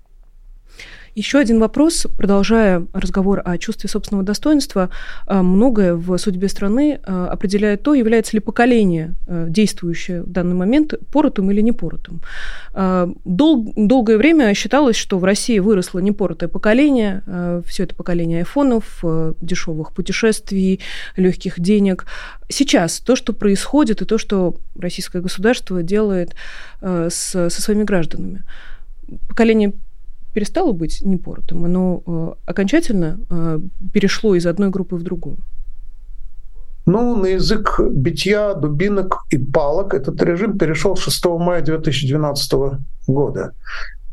Еще 1.18 1.40
один 1.40 1.60
вопрос, 1.60 2.06
продолжая 2.16 2.86
разговор 2.94 3.42
о 3.44 3.58
чувстве 3.58 3.90
собственного 3.90 4.24
достоинства. 4.24 4.92
Э, 5.26 5.42
многое 5.42 5.96
в 5.96 6.16
судьбе 6.20 6.48
страны 6.48 7.00
э, 7.04 7.28
определяет 7.32 7.82
то, 7.82 7.96
является 7.96 8.38
ли 8.38 8.40
поколение, 8.40 9.16
э, 9.26 9.48
действующее 9.50 10.22
в 10.22 10.32
данный 10.32 10.54
момент, 10.54 10.94
поротым 11.12 11.50
или 11.50 11.62
непоротым. 11.62 12.22
Дол- 13.26 13.74
долгое 13.76 14.18
время 14.18 14.54
считалось, 14.54 14.96
что 14.96 15.18
в 15.18 15.24
России 15.24 15.58
выросло 15.58 15.98
непоротое 15.98 16.50
поколение, 16.50 17.24
все 17.66 17.86
это 17.86 17.96
поколение 17.96 18.40
айфонов, 18.40 19.04
дешевых 19.42 19.94
путешествий, 19.94 20.82
легких 21.16 21.60
денег. 21.60 22.06
Сейчас 22.48 23.00
то, 23.00 23.16
что 23.16 23.34
происходит, 23.34 24.04
и 24.04 24.06
то, 24.06 24.20
что 24.20 24.58
российское 24.80 25.22
государство 25.22 25.82
делает 25.82 26.36
со 26.80 27.50
своими 27.50 27.86
гражданами, 27.86 28.44
поколение 29.28 29.74
перестало 30.38 30.72
быть 30.72 31.02
непоротым, 31.02 31.66
оно 31.66 32.04
э, 32.06 32.34
окончательно 32.46 33.20
э, 33.28 33.60
перешло 33.92 34.36
из 34.36 34.46
одной 34.46 34.70
группы 34.70 34.96
в 34.96 35.02
другую? 35.02 35.38
Ну, 36.86 37.16
на 37.16 37.26
язык 37.26 37.80
битья, 37.80 38.54
дубинок 38.54 39.26
и 39.32 39.40
палок 39.40 39.96
этот 39.96 40.22
режим 40.22 40.60
перешел 40.60 40.96
6 40.96 41.26
мая 41.40 41.62
2012 41.62 42.54
года. 43.08 43.54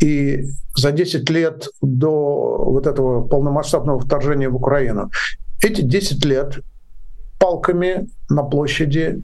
И 0.01 0.47
за 0.75 0.93
10 0.93 1.29
лет 1.29 1.69
до 1.83 2.57
вот 2.71 2.87
этого 2.87 3.29
полномасштабного 3.29 4.01
вторжения 4.01 4.49
в 4.49 4.57
Украину, 4.57 5.11
эти 5.63 5.83
10 5.83 6.25
лет 6.25 6.61
палками 7.39 8.09
на 8.31 8.45
площади, 8.45 9.23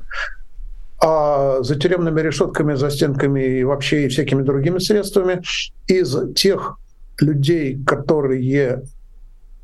а 1.02 1.62
за 1.62 1.76
тюремными 1.76 2.20
решетками, 2.20 2.74
за 2.74 2.90
стенками 2.90 3.60
и 3.60 3.64
вообще 3.64 4.04
и 4.04 4.08
всякими 4.08 4.42
другими 4.42 4.80
средствами 4.80 5.40
из 5.86 6.34
тех 6.34 6.76
людей, 7.20 7.82
которые 7.84 8.82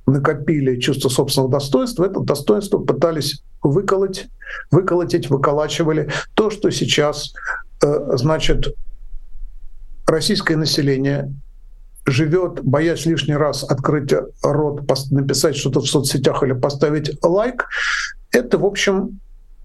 накопили 0.07 0.79
чувство 0.79 1.09
собственного 1.09 1.51
достоинства, 1.53 2.05
это 2.05 2.21
достоинство 2.21 2.79
пытались 2.79 3.43
выколоть, 3.63 4.27
выколотить, 4.71 5.29
выколачивали. 5.31 6.11
То, 6.35 6.51
что 6.51 6.71
сейчас, 6.71 7.35
э, 7.83 8.17
значит, 8.17 8.75
российское 10.07 10.57
население 10.57 11.33
живет, 12.07 12.63
боясь 12.63 13.05
лишний 13.05 13.35
раз 13.35 13.65
открыть 13.65 14.13
рот, 14.43 14.83
написать 15.11 15.57
что-то 15.57 15.81
в 15.81 15.87
соцсетях 15.87 16.43
или 16.45 16.53
поставить 16.53 17.19
лайк, 17.25 17.67
это, 18.31 18.59
в 18.59 18.65
общем, 18.65 19.21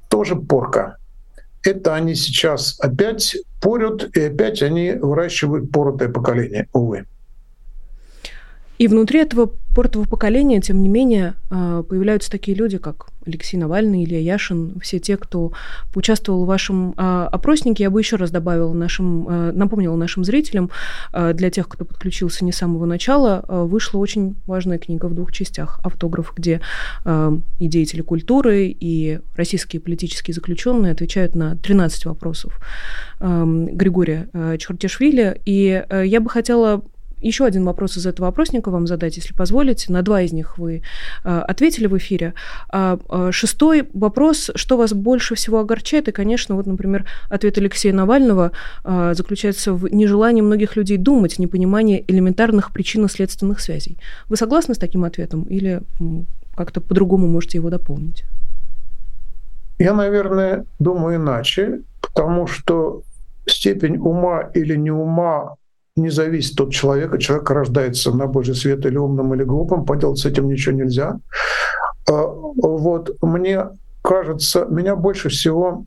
тоже 0.10 0.36
порка. 0.36 0.98
Это 1.64 1.94
они 1.94 2.16
сейчас 2.16 2.80
опять 2.80 3.38
порют, 3.62 4.18
и 4.18 4.22
опять 4.22 4.64
они 4.64 4.94
выращивают 4.94 5.72
поротое 5.72 6.10
поколение, 6.10 6.68
увы. 6.74 7.06
И 8.82 8.88
внутри 8.88 9.20
этого 9.20 9.52
портового 9.76 10.10
поколения, 10.10 10.60
тем 10.60 10.82
не 10.82 10.90
менее, 10.90 11.36
а, 11.52 11.84
появляются 11.84 12.32
такие 12.32 12.58
люди, 12.58 12.80
как 12.80 13.10
Алексей 13.28 13.56
Навальный, 13.56 14.04
Илья 14.04 14.20
Яшин, 14.20 14.80
все 14.82 14.98
те, 14.98 15.18
кто 15.18 15.52
поучаствовал 15.94 16.46
в 16.46 16.48
вашем 16.48 16.96
а, 16.98 17.28
опроснике. 17.28 17.84
Я 17.84 17.92
бы 17.92 18.02
еще 18.02 18.16
раз 18.16 18.32
добавила 18.32 18.74
нашим, 18.74 19.28
а, 19.30 19.52
напомнила 19.52 19.96
нашим 19.96 20.24
зрителям, 20.24 20.72
для 21.14 21.52
тех, 21.52 21.68
кто 21.70 21.86
подключился 21.86 22.44
не 22.44 22.52
с 22.52 22.58
самого 22.58 22.86
начала, 22.88 23.46
вышла 23.48 24.00
очень 24.00 24.36
важная 24.48 24.80
книга 24.80 25.06
в 25.06 25.14
двух 25.14 25.32
частях. 25.32 25.80
Автограф, 25.84 26.34
где 26.36 26.60
и 27.06 27.68
деятели 27.68 28.02
культуры, 28.02 28.66
и 28.68 29.20
российские 29.36 29.80
политические 29.80 30.34
заключенные 30.34 30.94
отвечают 30.94 31.36
на 31.36 31.56
13 31.56 32.06
вопросов 32.06 32.60
Григория 33.20 34.28
Чертишвили. 34.58 35.40
И 35.46 35.84
я 35.92 36.20
бы 36.20 36.30
хотела 36.30 36.82
еще 37.22 37.46
один 37.46 37.66
вопрос 37.66 37.98
из 37.98 38.06
этого 38.06 38.28
опросника 38.28 38.70
вам 38.70 38.88
задать, 38.88 39.18
если 39.18 39.34
позволите. 39.34 39.92
На 39.92 40.02
два 40.02 40.22
из 40.22 40.34
них 40.34 40.58
вы 40.58 40.82
э, 41.24 41.40
ответили 41.40 41.88
в 41.88 41.98
эфире. 41.98 42.34
А, 42.70 43.00
а 43.10 43.32
шестой 43.32 43.88
вопрос, 43.94 44.52
что 44.56 44.78
вас 44.78 44.94
больше 44.94 45.36
всего 45.36 45.60
огорчает? 45.60 46.08
И, 46.08 46.12
конечно, 46.12 46.56
вот, 46.56 46.66
например, 46.66 47.06
ответ 47.30 47.58
Алексея 47.58 47.94
Навального 47.94 48.52
а, 48.84 49.14
заключается 49.14 49.74
в 49.74 49.88
нежелании 49.88 50.42
многих 50.42 50.76
людей 50.76 50.98
думать, 50.98 51.40
непонимании 51.40 52.04
элементарных 52.08 52.72
причинно-следственных 52.72 53.60
связей. 53.60 53.98
Вы 54.30 54.38
согласны 54.38 54.76
с 54.76 54.78
таким 54.78 55.04
ответом 55.04 55.44
или 55.44 55.82
как-то 56.56 56.82
по-другому 56.82 57.28
можете 57.28 57.58
его 57.58 57.70
дополнить? 57.70 58.24
Я, 59.80 59.94
наверное, 59.94 60.66
думаю 60.80 61.16
иначе, 61.16 61.82
потому 62.02 62.48
что 62.48 63.02
степень 63.48 63.98
ума 63.98 64.50
или 64.54 64.76
не 64.76 64.92
ума 64.92 65.56
не 65.96 66.10
зависит 66.10 66.60
от 66.60 66.72
человека. 66.72 67.18
Человек 67.18 67.50
рождается 67.50 68.12
на 68.12 68.28
Божий 68.28 68.56
свет 68.56 68.86
или 68.86 68.98
умным, 68.98 69.34
или 69.34 69.44
глупым, 69.44 69.86
поделать 69.86 70.20
с 70.20 70.26
этим 70.26 70.48
ничего 70.48 70.76
нельзя. 70.76 71.20
А, 72.10 72.24
вот 72.24 73.18
мне 73.22 73.68
кажется, 74.02 74.66
меня 74.70 74.96
больше 74.96 75.30
всего 75.30 75.86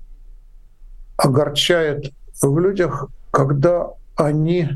огорчает 1.17 2.13
в 2.43 2.59
людях, 2.59 3.09
когда 3.31 3.91
они 4.17 4.69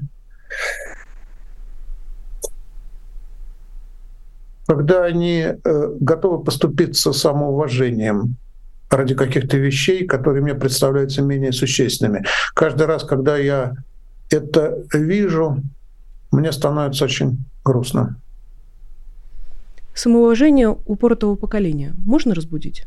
когда 4.66 5.04
они 5.04 5.46
э, 5.46 5.56
готовы 5.98 6.44
поступиться 6.44 7.14
самоуважением 7.14 8.36
ради 8.90 9.14
каких-то 9.14 9.56
вещей, 9.56 10.06
которые 10.06 10.42
мне 10.42 10.54
представляются 10.54 11.22
менее 11.22 11.52
существенными. 11.52 12.26
Каждый 12.54 12.86
раз, 12.86 13.04
когда 13.04 13.38
я 13.38 13.76
это 14.30 14.84
вижу, 14.92 15.62
мне 16.30 16.52
становится 16.52 17.04
очень 17.04 17.44
грустно. 17.64 18.16
Самоуважение 19.94 20.76
упоротого 20.86 21.34
поколения 21.34 21.94
можно 22.04 22.34
разбудить? 22.34 22.86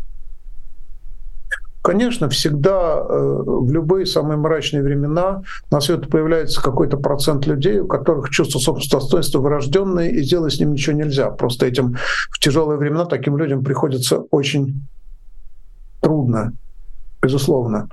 Конечно, 1.82 2.30
всегда 2.30 3.00
э, 3.00 3.44
в 3.46 3.72
любые 3.72 4.06
самые 4.06 4.38
мрачные 4.38 4.84
времена 4.84 5.42
на 5.72 5.82
свет 5.82 6.10
появляется 6.10 6.62
какой-то 6.62 6.98
процент 6.98 7.48
людей, 7.48 7.80
у 7.80 7.88
которых 7.88 8.30
чувство 8.30 8.60
собственного 8.60 9.02
достоинства 9.02 9.40
вырожденное, 9.40 10.10
и 10.10 10.22
сделать 10.22 10.54
с 10.54 10.60
ним 10.60 10.74
ничего 10.74 10.96
нельзя. 10.96 11.32
Просто 11.32 11.66
этим 11.66 11.96
в 12.30 12.40
тяжелые 12.40 12.78
времена 12.78 13.06
таким 13.06 13.36
людям 13.36 13.64
приходится 13.64 14.20
очень 14.20 14.88
трудно 16.02 16.54
безусловно. 17.22 17.88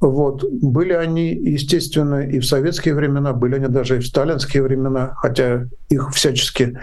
Вот. 0.00 0.44
Были 0.62 0.92
они, 0.92 1.34
естественно, 1.34 2.20
и 2.20 2.38
в 2.38 2.46
советские 2.46 2.94
времена, 2.94 3.32
были 3.32 3.56
они 3.56 3.68
даже 3.68 3.96
и 3.96 4.00
в 4.00 4.06
сталинские 4.06 4.62
времена, 4.62 5.14
хотя 5.16 5.66
их 5.88 6.10
всячески 6.12 6.78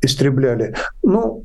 истребляли. 0.00 0.74
Ну, 1.02 1.44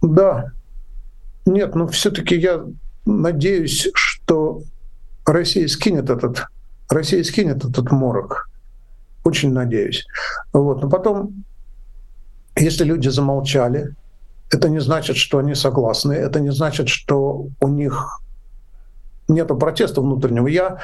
да, 0.00 0.52
нет, 1.44 1.74
но 1.74 1.86
все-таки 1.88 2.36
я 2.36 2.64
надеюсь, 3.04 3.90
что 3.94 4.62
Россия 5.26 5.68
скинет 5.68 6.08
этот, 6.08 6.46
Россия 6.88 7.22
скинет 7.22 7.64
этот 7.64 7.90
морок. 7.90 8.48
Очень 9.24 9.52
надеюсь. 9.52 10.06
Вот. 10.54 10.82
Но 10.82 10.88
потом, 10.88 11.44
если 12.56 12.84
люди 12.84 13.08
замолчали, 13.08 13.94
это 14.50 14.68
не 14.68 14.80
значит, 14.80 15.16
что 15.16 15.38
они 15.38 15.54
согласны, 15.54 16.12
это 16.12 16.40
не 16.40 16.52
значит, 16.52 16.88
что 16.88 17.46
у 17.60 17.68
них 17.68 18.20
нет 19.28 19.48
протеста 19.48 20.00
внутреннего. 20.00 20.48
Я 20.48 20.78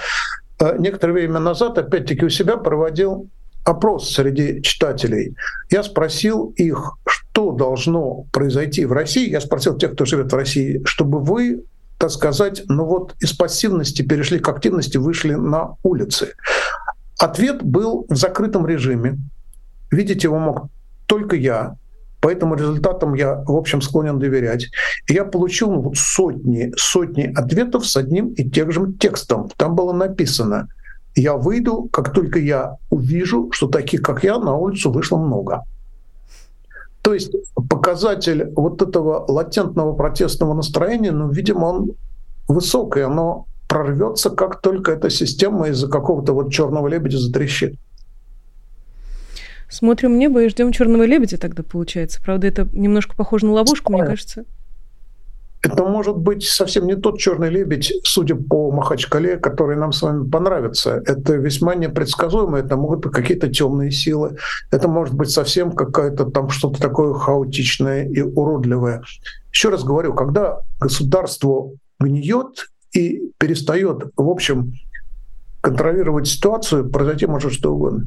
э, 0.60 0.76
некоторое 0.78 1.12
время 1.12 1.40
назад, 1.40 1.78
опять-таки, 1.78 2.24
у 2.24 2.30
себя 2.30 2.56
проводил 2.56 3.28
опрос 3.64 4.14
среди 4.14 4.62
читателей. 4.62 5.34
Я 5.70 5.82
спросил 5.82 6.54
их, 6.56 6.96
что 7.06 7.50
должно 7.50 8.24
произойти 8.32 8.84
в 8.84 8.92
России. 8.92 9.28
Я 9.28 9.40
спросил 9.40 9.76
тех, 9.76 9.92
кто 9.92 10.04
живет 10.04 10.32
в 10.32 10.36
России, 10.36 10.80
чтобы 10.84 11.18
вы, 11.18 11.64
так 11.98 12.10
сказать, 12.10 12.62
ну 12.68 12.84
вот 12.84 13.14
из 13.18 13.32
пассивности 13.32 14.02
перешли 14.02 14.38
к 14.38 14.48
активности, 14.48 14.96
вышли 14.96 15.34
на 15.34 15.74
улицы. 15.82 16.34
Ответ 17.18 17.62
был 17.64 18.06
в 18.08 18.14
закрытом 18.14 18.66
режиме. 18.66 19.18
Видеть 19.90 20.22
его 20.22 20.38
мог 20.38 20.68
только 21.06 21.34
я. 21.34 21.76
Поэтому 22.20 22.54
результатам 22.54 23.14
я, 23.14 23.42
в 23.46 23.56
общем, 23.56 23.80
склонен 23.80 24.18
доверять. 24.18 24.68
И 25.08 25.14
я 25.14 25.24
получил 25.24 25.92
сотни, 25.94 26.72
сотни 26.76 27.32
ответов 27.34 27.86
с 27.86 27.96
одним 27.96 28.28
и 28.28 28.48
тем 28.48 28.72
же 28.72 28.92
текстом. 28.98 29.50
Там 29.56 29.74
было 29.74 29.92
написано, 29.92 30.68
я 31.14 31.36
выйду, 31.36 31.88
как 31.92 32.12
только 32.12 32.38
я 32.38 32.76
увижу, 32.90 33.50
что 33.52 33.68
таких, 33.68 34.02
как 34.02 34.24
я, 34.24 34.38
на 34.38 34.56
улицу 34.56 34.90
вышло 34.90 35.16
много. 35.16 35.62
То 37.02 37.14
есть 37.14 37.32
показатель 37.70 38.52
вот 38.56 38.82
этого 38.82 39.24
латентного 39.30 39.94
протестного 39.94 40.54
настроения, 40.54 41.12
ну, 41.12 41.30
видимо, 41.30 41.66
он 41.66 41.92
высокий, 42.48 43.00
оно 43.00 43.46
прорвется, 43.68 44.30
как 44.30 44.60
только 44.60 44.92
эта 44.92 45.08
система 45.10 45.68
из-за 45.68 45.88
какого-то 45.88 46.32
вот 46.32 46.52
черного 46.52 46.88
лебедя 46.88 47.18
затрещит. 47.18 47.78
Смотрим 49.68 50.18
небо 50.18 50.42
и 50.42 50.48
ждем 50.48 50.72
черного 50.72 51.04
лебедя 51.04 51.38
тогда 51.38 51.62
получается. 51.62 52.20
Правда, 52.22 52.46
это 52.46 52.68
немножко 52.72 53.16
похоже 53.16 53.46
на 53.46 53.52
ловушку, 53.52 53.92
мне 53.92 54.04
кажется. 54.04 54.44
Это 55.62 55.84
может 55.84 56.16
быть 56.16 56.44
совсем 56.44 56.86
не 56.86 56.94
тот 56.94 57.18
черный 57.18 57.50
лебедь, 57.50 57.92
судя 58.04 58.36
по 58.36 58.70
Махачкале, 58.70 59.36
который 59.36 59.76
нам 59.76 59.92
с 59.92 60.02
вами 60.02 60.28
понравится. 60.28 61.02
Это 61.06 61.34
весьма 61.34 61.74
непредсказуемо. 61.74 62.58
Это 62.58 62.76
могут 62.76 63.00
быть 63.00 63.12
какие-то 63.12 63.48
темные 63.48 63.90
силы. 63.90 64.36
Это 64.70 64.86
может 64.86 65.14
быть 65.14 65.30
совсем 65.30 65.72
какая-то 65.72 66.26
там 66.26 66.50
что-то 66.50 66.80
такое 66.80 67.14
хаотичное 67.14 68.06
и 68.06 68.20
уродливое. 68.20 69.02
Еще 69.50 69.70
раз 69.70 69.82
говорю, 69.82 70.14
когда 70.14 70.60
государство 70.78 71.72
гниет 71.98 72.68
и 72.92 73.32
перестает, 73.38 74.12
в 74.16 74.28
общем, 74.28 74.74
контролировать 75.62 76.28
ситуацию, 76.28 76.88
произойти 76.88 77.26
может 77.26 77.52
что 77.52 77.74
угодно. 77.74 78.06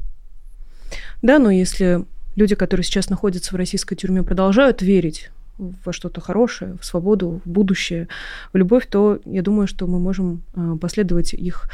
Да, 1.22 1.40
но 1.40 1.52
если 1.52 2.06
люди, 2.36 2.56
которые 2.56 2.84
сейчас 2.84 3.10
находятся 3.10 3.54
в 3.54 3.58
российской 3.58 3.96
тюрьме, 3.96 4.24
продолжают 4.24 4.82
верить 4.82 5.30
во 5.60 5.94
что-то 5.94 6.22
хорошее, 6.22 6.78
в 6.80 6.86
свободу, 6.86 7.42
в 7.44 7.50
будущее, 7.50 8.08
в 8.54 8.58
любовь, 8.58 8.88
то 8.90 9.20
я 9.26 9.42
думаю, 9.42 9.68
что 9.68 9.88
мы 9.88 10.00
можем 10.00 10.42
а, 10.56 10.78
последовать 10.78 11.34
их 11.34 11.70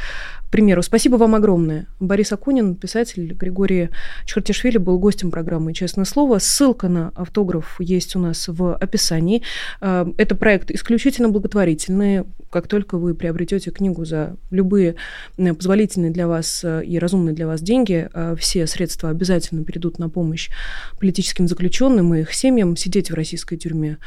примеру. 0.52 0.82
Спасибо 0.82 1.18
вам 1.18 1.36
огромное. 1.36 1.86
Борис 2.00 2.32
Акунин, 2.32 2.76
писатель, 2.76 3.34
Григорий 3.34 3.90
Чхартишвили 4.26 4.78
был 4.78 4.98
гостем 4.98 5.30
программы 5.30 5.74
«Честное 5.74 6.06
слово». 6.06 6.40
Ссылка 6.40 6.90
на 6.90 7.10
автограф 7.16 7.76
есть 7.80 8.16
у 8.16 8.20
нас 8.20 8.48
в 8.48 8.76
описании. 8.76 9.44
А, 9.82 10.08
это 10.18 10.36
проект 10.36 10.72
исключительно 10.72 11.30
благотворительный. 11.30 12.24
Как 12.50 12.68
только 12.68 12.98
вы 12.98 13.14
приобретете 13.14 13.70
книгу 13.70 14.06
за 14.06 14.38
любые 14.50 14.96
позволительные 15.36 16.12
для 16.12 16.28
вас 16.28 16.64
и 16.64 16.98
разумные 17.00 17.36
для 17.36 17.48
вас 17.48 17.62
деньги, 17.62 18.10
все 18.38 18.66
средства 18.66 19.10
обязательно 19.10 19.66
перейдут 19.66 20.00
на 20.00 20.10
помощь 20.10 20.50
политическим 20.98 21.50
заключенным 21.50 22.16
и 22.16 22.22
их 22.22 22.34
семьям. 22.34 22.78
Сидеть 22.78 23.12
в 23.12 23.14
российской 23.14 23.58
тюрьме 23.58 23.75
mir 23.80 23.98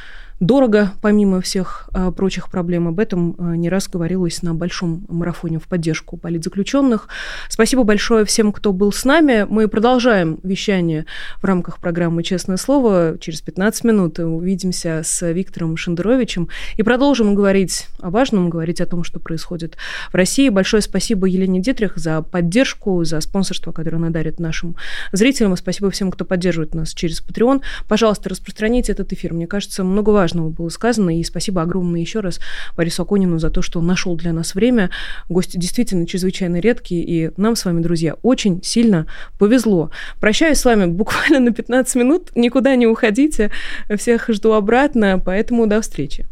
дорого, 0.41 0.93
помимо 1.03 1.41
всех 1.41 1.89
а, 1.93 2.12
прочих 2.12 2.49
проблем. 2.49 2.86
Об 2.86 3.01
этом 3.01 3.34
а, 3.39 3.57
не 3.57 3.68
раз 3.68 3.89
говорилось 3.89 4.43
на 4.43 4.55
большом 4.55 5.05
марафоне 5.09 5.59
в 5.59 5.64
поддержку 5.64 6.16
политзаключенных. 6.16 7.09
Спасибо 7.49 7.82
большое 7.82 8.24
всем, 8.24 8.53
кто 8.53 8.72
был 8.72 8.93
с 8.93 9.05
нами. 9.05 9.47
Мы 9.49 9.66
продолжаем 9.66 10.39
вещание 10.45 11.07
в 11.43 11.45
рамках 11.45 11.78
программы 11.78 12.22
«Честное 12.22 12.57
слово». 12.57 13.16
Через 13.20 13.41
15 13.41 13.84
минут 13.84 14.18
увидимся 14.20 15.03
с 15.05 15.28
Виктором 15.32 15.76
Шендеровичем 15.76 16.49
и 16.76 16.82
продолжим 16.84 17.34
говорить 17.34 17.89
о 18.01 18.11
важном, 18.11 18.49
говорить 18.49 18.80
о 18.80 18.86
том, 18.86 19.03
что 19.03 19.18
происходит 19.18 19.76
в 20.12 20.14
России. 20.14 20.51
Большое 20.51 20.82
спасибо 20.82 21.26
Елене 21.26 21.61
Дитрих 21.61 21.97
за 21.97 22.22
поддержку, 22.22 23.03
за 23.03 23.20
спонсорство, 23.20 23.72
которое 23.72 23.97
она 23.97 24.11
дарит 24.11 24.39
нашим 24.39 24.76
зрителям. 25.11 25.55
И 25.55 25.57
спасибо 25.57 25.91
всем, 25.91 26.12
кто 26.12 26.24
поддерживает 26.24 26.74
нас 26.74 26.95
через 26.95 27.20
Patreon. 27.20 27.62
Пожалуйста, 27.89 28.28
распространите 28.28 28.93
этот 28.93 29.12
эфир. 29.12 29.32
Мне 29.32 29.49
кажется, 29.49 29.82
много 29.82 30.11
важного 30.11 30.28
важного 30.29 30.51
было 30.51 30.68
сказано. 30.68 31.18
И 31.18 31.24
спасибо 31.24 31.62
огромное 31.62 32.01
еще 32.01 32.20
раз 32.20 32.41
Борису 32.76 33.03
Аконину 33.03 33.39
за 33.39 33.51
то, 33.51 33.62
что 33.62 33.79
он 33.79 33.87
нашел 33.87 34.14
для 34.16 34.33
нас 34.33 34.55
время. 34.55 34.91
Гости 35.29 35.57
действительно 35.57 36.07
чрезвычайно 36.07 36.61
редкие. 36.61 37.03
И 37.05 37.31
нам 37.37 37.57
с 37.57 37.64
вами, 37.64 37.81
друзья, 37.81 38.14
очень 38.22 38.62
сильно 38.62 39.07
повезло. 39.39 39.91
Прощаюсь 40.20 40.59
с 40.59 40.64
вами 40.64 40.87
буквально 40.87 41.41
на 41.41 41.53
15 41.53 41.95
минут. 41.97 42.31
Никуда 42.35 42.76
не 42.76 42.87
уходите. 42.87 43.51
Всех 43.97 44.29
жду 44.29 44.53
обратно. 44.53 45.20
Поэтому 45.24 45.66
до 45.66 45.81
встречи. 45.81 46.26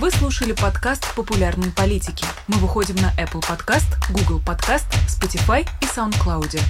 Вы 0.00 0.10
слушали 0.12 0.52
подкаст 0.52 1.14
«Популярные 1.16 1.72
политики». 1.72 2.24
Мы 2.46 2.56
выходим 2.58 2.94
на 2.96 3.12
Apple 3.20 3.42
Podcast, 3.42 3.96
Google 4.10 4.40
Podcast, 4.40 4.86
Spotify 5.08 5.66
и 5.82 5.86
SoundCloud. 5.86 6.60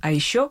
А 0.00 0.10
еще 0.10 0.50